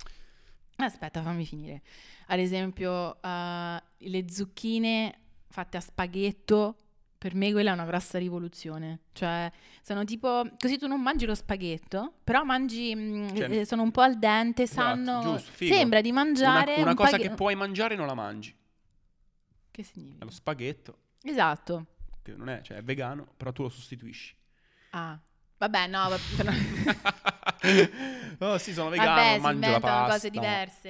Aspetta, 0.78 1.22
fammi 1.22 1.46
finire. 1.46 1.82
Ad 2.28 2.40
esempio, 2.40 3.22
eh, 3.22 3.82
le 3.98 4.26
zucchine 4.30 5.20
fatte 5.50 5.78
a 5.78 5.82
spaghetto. 5.82 6.76
Per 7.22 7.36
me 7.36 7.52
quella 7.52 7.70
è 7.70 7.74
una 7.74 7.86
grossa 7.86 8.18
rivoluzione. 8.18 9.02
Cioè, 9.12 9.52
sono 9.84 10.04
tipo. 10.06 10.42
Così 10.58 10.80
tu 10.80 10.88
non 10.88 11.00
mangi 11.04 11.28
lo 11.28 11.36
spaghetto, 11.36 12.14
però 12.24 12.44
mangi. 12.44 12.96
mm, 12.96 13.36
Cioè, 13.36 13.58
eh, 13.60 13.64
sono 13.66 13.84
un 13.84 13.92
po' 13.92 14.02
al 14.02 14.18
dente, 14.18 14.64
esatto, 14.64 14.82
sanno. 14.82 15.22
giusto, 15.22 15.52
figo. 15.52 15.76
sembra 15.76 16.02
di 16.02 16.10
Una, 16.10 16.24
mangiare. 16.24 16.82
una 16.82 16.90
un 16.90 16.96
cosa 16.96 17.12
paghe- 17.12 17.28
che 17.30 17.36
puoi 17.36 17.54
mangiare 17.54 17.96
non 17.96 18.08
la 18.08 18.16
mangi. 18.16 18.58
Che 19.70 19.82
È 19.82 19.84
significa? 19.86 20.26
lo 20.26 20.32
spaghetto, 20.32 20.98
Esatto. 21.22 21.86
che 22.24 22.34
non 22.36 22.50
è, 22.50 22.62
cioè 22.64 22.78
è 22.78 22.84
vegano, 22.84 23.28
però 23.38 23.52
tu 23.52 23.62
lo 23.62 23.70
sostituisci. 23.70 24.36
Ah. 24.90 25.16
Vabbè, 25.60 25.88
no, 25.90 26.10
oh 28.40 28.58
sì, 28.58 28.74
sono 28.74 28.90
vegano, 28.90 29.14
vabbè, 29.14 29.38
mangio 29.40 29.70
la 29.70 29.80
pasta. 29.80 30.12
cose 30.14 30.30
diverse. 30.32 30.90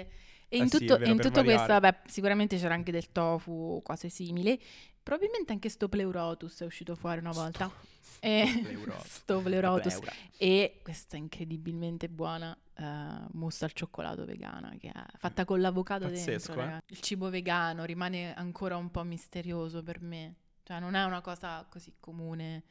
E 0.54 0.58
Eh 0.58 0.62
in 0.64 0.70
sì, 0.70 0.76
è 0.76 0.80
tutto, 0.80 0.98
vero, 0.98 1.12
in 1.12 1.20
tutto 1.20 1.44
questo, 1.44 1.68
vabbè, 1.68 2.02
sicuramente 2.06 2.58
c'era 2.58 2.74
anche 2.74 2.92
del 2.92 3.12
tofu, 3.12 3.82
cose 3.84 4.10
simili. 4.10 4.60
Probabilmente 5.04 5.52
anche 5.52 5.70
sto 5.70 5.90
pleurotus 5.90 6.62
è 6.62 6.66
uscito 6.66 6.96
fuori 6.96 7.20
una 7.20 7.32
volta. 7.32 7.70
E, 8.24 8.62
Pleurotus. 8.64 9.08
sto 9.10 9.42
pleurotus. 9.42 10.00
E 10.38 10.80
questa 10.84 11.18
incredibilmente 11.18 12.08
buona 12.08 12.56
eh, 12.76 12.84
mousse 13.32 13.66
al 13.66 13.74
cioccolato 13.74 14.26
vegana, 14.26 14.76
che 14.80 14.90
è 14.90 15.04
fatta 15.18 15.44
con 15.44 15.60
l'avocado 15.60 16.08
Pazzesco, 16.08 16.54
dentro. 16.54 16.76
eh. 16.78 16.82
Il 16.88 17.00
cibo 17.00 17.32
vegano 17.32 17.84
rimane 17.84 18.36
ancora 18.36 18.78
un 18.78 18.92
po' 18.92 19.02
misterioso 19.04 19.82
per 19.82 20.02
me. 20.02 20.36
Cioè, 20.62 20.80
non 20.80 20.94
è 20.94 21.04
una 21.04 21.22
cosa 21.22 21.66
così 21.68 21.94
comune. 22.00 22.64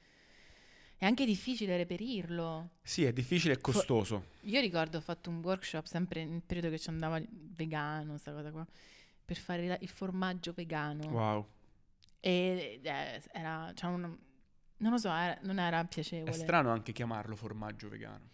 È 0.96 1.04
anche 1.04 1.24
difficile 1.24 1.76
reperirlo. 1.76 2.70
Sì, 2.82 3.04
è 3.04 3.12
difficile 3.12 3.54
e 3.54 3.60
costoso. 3.60 4.26
Io 4.42 4.60
ricordo 4.60 4.98
ho 4.98 5.00
fatto 5.00 5.30
un 5.30 5.40
workshop 5.42 5.86
sempre 5.86 6.24
nel 6.24 6.42
periodo 6.42 6.70
che 6.70 6.78
ci 6.78 6.90
andava 6.90 7.20
vegano, 7.28 8.16
sta 8.18 8.32
cosa 8.32 8.52
qua, 8.52 8.64
per 9.24 9.36
fare 9.36 9.66
la- 9.66 9.78
il 9.80 9.88
formaggio 9.88 10.52
vegano. 10.52 11.08
Wow. 11.08 11.46
E 12.20 12.80
eh, 12.82 13.22
era, 13.32 13.72
cioè, 13.74 13.90
un- 13.90 14.16
non 14.78 14.90
lo 14.92 14.98
so, 14.98 15.08
era- 15.10 15.38
non 15.42 15.58
era 15.58 15.80
È 15.80 15.86
piacevole. 15.88 16.32
strano 16.32 16.70
anche 16.70 16.92
chiamarlo 16.92 17.34
formaggio 17.36 17.88
vegano. 17.88 18.30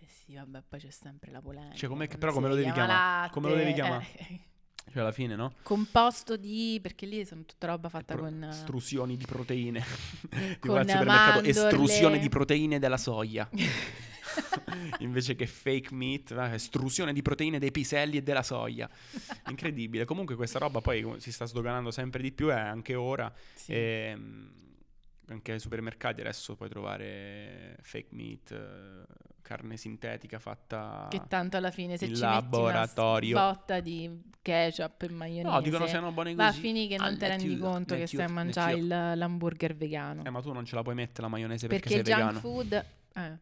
Eh 0.00 0.06
sì, 0.06 0.34
vabbè, 0.34 0.62
poi 0.68 0.80
c'è 0.80 0.90
sempre 0.90 1.30
la 1.30 1.40
polemica. 1.40 1.74
Cioè, 1.76 1.88
come 1.88 2.06
però 2.08 2.32
come 2.32 2.48
lo 2.48 2.54
devi 2.54 2.70
chiama 2.72 2.86
chiamare? 2.86 3.30
Come 3.30 3.48
lo 3.48 3.54
devi 3.54 3.72
chiamare? 3.72 4.06
eh, 4.16 4.40
Cioè, 4.90 5.02
alla 5.02 5.12
fine, 5.12 5.36
no? 5.36 5.52
composto 5.62 6.36
di, 6.38 6.78
perché 6.80 7.04
lì 7.04 7.22
sono 7.26 7.44
tutta 7.44 7.66
roba 7.66 7.90
fatta 7.90 8.14
Pro- 8.14 8.24
con... 8.24 8.42
eh, 8.42 8.48
Estrusioni 8.48 9.16
di 9.18 9.26
proteine. 9.26 9.84
Con 10.60 10.74
mandorle. 10.74 11.46
estrusione 11.48 12.18
di 12.18 12.28
proteine 12.30 12.78
della 12.78 12.96
soia. 12.96 13.46
Invece 15.00 15.34
che 15.34 15.46
fake 15.46 15.94
meat, 15.94 16.30
eh, 16.32 16.54
estrusione 16.54 17.12
di 17.12 17.22
proteine 17.22 17.58
dei 17.58 17.70
piselli 17.70 18.16
e 18.18 18.22
della 18.22 18.42
soia. 18.42 18.88
Incredibile. 19.48 20.04
Comunque 20.04 20.34
questa 20.36 20.58
roba 20.58 20.80
poi 20.80 21.14
si 21.18 21.32
sta 21.32 21.44
sdoganando 21.46 21.90
sempre 21.90 22.22
di 22.22 22.32
più, 22.32 22.48
è 22.48 22.58
anche 22.58 22.94
ora. 22.94 23.32
Sì. 23.54 23.72
Ehm, 23.74 24.52
anche 25.30 25.52
ai 25.52 25.60
supermercati 25.60 26.22
adesso 26.22 26.56
puoi 26.56 26.70
trovare 26.70 27.76
fake 27.82 28.08
meat, 28.12 28.50
eh, 28.50 29.04
carne 29.42 29.76
sintetica 29.76 30.38
fatta... 30.38 31.06
Che 31.10 31.20
tanto 31.28 31.58
alla 31.58 31.70
fine 31.70 31.98
se 31.98 32.06
in 32.06 32.14
ci 32.14 32.20
laboratorio. 32.22 33.34
metti 33.34 33.40
una 33.42 33.52
botta 33.52 33.80
di 33.80 34.22
ketchup 34.40 35.02
e 35.02 35.08
maionese 35.10 35.54
No, 35.54 35.60
dicono 35.60 35.86
siano 35.86 36.12
buone 36.12 36.34
va 36.34 36.46
a 36.46 36.48
così. 36.48 36.60
finire 36.60 36.86
che 36.88 36.96
non 36.96 37.06
Ah, 37.20 37.26
rendi 37.28 37.44
nettiut, 37.48 37.60
conto 37.60 37.94
che 37.94 38.06
stai 38.06 38.24
a 38.24 38.28
mangiare 38.30 38.72
il- 38.78 38.86
l'hamburger 38.86 39.76
vegano. 39.76 40.24
Eh, 40.24 40.30
ma 40.30 40.40
tu 40.40 40.50
non 40.52 40.64
ce 40.64 40.74
la 40.74 40.82
puoi 40.82 40.94
mettere 40.94 41.22
la 41.22 41.28
maionese 41.28 41.66
perché, 41.66 41.88
perché 41.90 42.04
sei 42.10 42.14
junk 42.14 42.32
vegano. 42.34 42.40
food... 42.40 42.72
eh. 43.14 43.38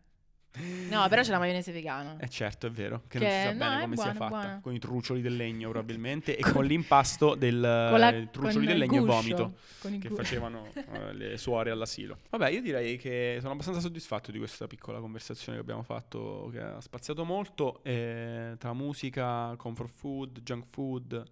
No, 0.89 1.07
però 1.09 1.23
c'è 1.23 1.31
la 1.31 1.39
maionese 1.39 1.71
vegana. 1.73 2.17
Eh 2.19 2.29
certo, 2.29 2.67
è 2.67 2.71
vero, 2.71 3.03
che, 3.09 3.19
Che- 3.19 3.25
non 3.25 3.31
si 3.33 3.41
sa 3.43 3.53
no, 3.53 3.59
bene 3.59 3.81
come 3.83 3.97
sia 3.97 4.05
buona, 4.13 4.19
fatta, 4.19 4.29
buona. 4.41 4.61
con 4.63 4.75
i 4.75 4.79
trucioli 4.79 5.21
del 5.21 5.37
legno 5.37 5.69
probabilmente 5.71 6.37
e 6.37 6.43
Con- 6.43 6.53
con 6.53 6.65
l'impasto 6.65 7.35
del 7.35 7.89
Con 7.91 7.99
la- 7.99 8.09
eh, 8.15 8.29
trucioli 8.31 8.67
del 8.67 8.79
legno 8.79 8.95
e 8.97 8.99
guscio, 9.01 9.13
vomito 9.15 9.55
con 9.81 9.93
il 9.95 10.01
che 10.01 10.09
gu- 10.09 10.17
facevano 10.17 10.69
eh, 10.75 11.13
le 11.13 11.37
suore 11.37 11.71
all'asilo. 11.71 12.19
Vabbè, 12.31 12.49
io 12.51 12.63
direi 12.63 12.97
che 12.97 13.37
sono 13.41 13.53
abbastanza 13.53 13.81
soddisfatto 13.81 14.31
di 14.31 14.39
questa 14.39 14.67
piccola 14.67 14.99
conversazione 15.01 15.57
che 15.59 15.63
abbiamo 15.63 15.83
fatto, 15.83 16.49
che 16.53 16.61
ha 16.61 16.81
spaziato 16.81 17.25
molto 17.25 17.81
eh, 17.83 18.55
tra 18.59 18.73
musica, 18.73 19.55
comfort 19.57 19.91
food, 19.93 20.41
junk 20.43 20.65
food. 20.71 21.23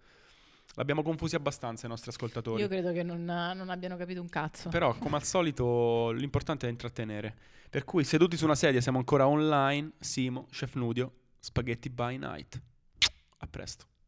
L'abbiamo 0.75 1.03
confusi 1.03 1.37
abbastanza 1.37 1.87
i 1.87 1.89
nostri 1.89 2.11
ascoltatori. 2.11 2.61
Io 2.61 2.69
credo 2.69 2.93
che 2.93 3.03
non, 3.03 3.25
non 3.25 3.71
abbiano 3.71 3.97
capito 3.97 4.21
un 4.21 4.29
cazzo. 4.29 4.71
Però, 4.71 4.95
come 4.99 5.17
al 5.17 5.25
solito, 5.25 6.11
l'importante 6.11 6.67
è 6.67 6.71
intrattenere. 6.71 7.35
Per 7.71 7.85
cui, 7.85 8.05
seduti 8.05 8.37
su 8.37 8.45
una 8.45 8.57
sedia, 8.57 8.81
siamo 8.81 8.99
ancora 8.99 9.27
online. 9.29 9.93
Simo, 10.01 10.47
Chef 10.51 10.75
Nudio, 10.75 11.13
Spaghetti 11.39 11.91
by 11.91 12.19
Night. 12.19 12.61
A 13.39 13.47
presto. 13.47 13.87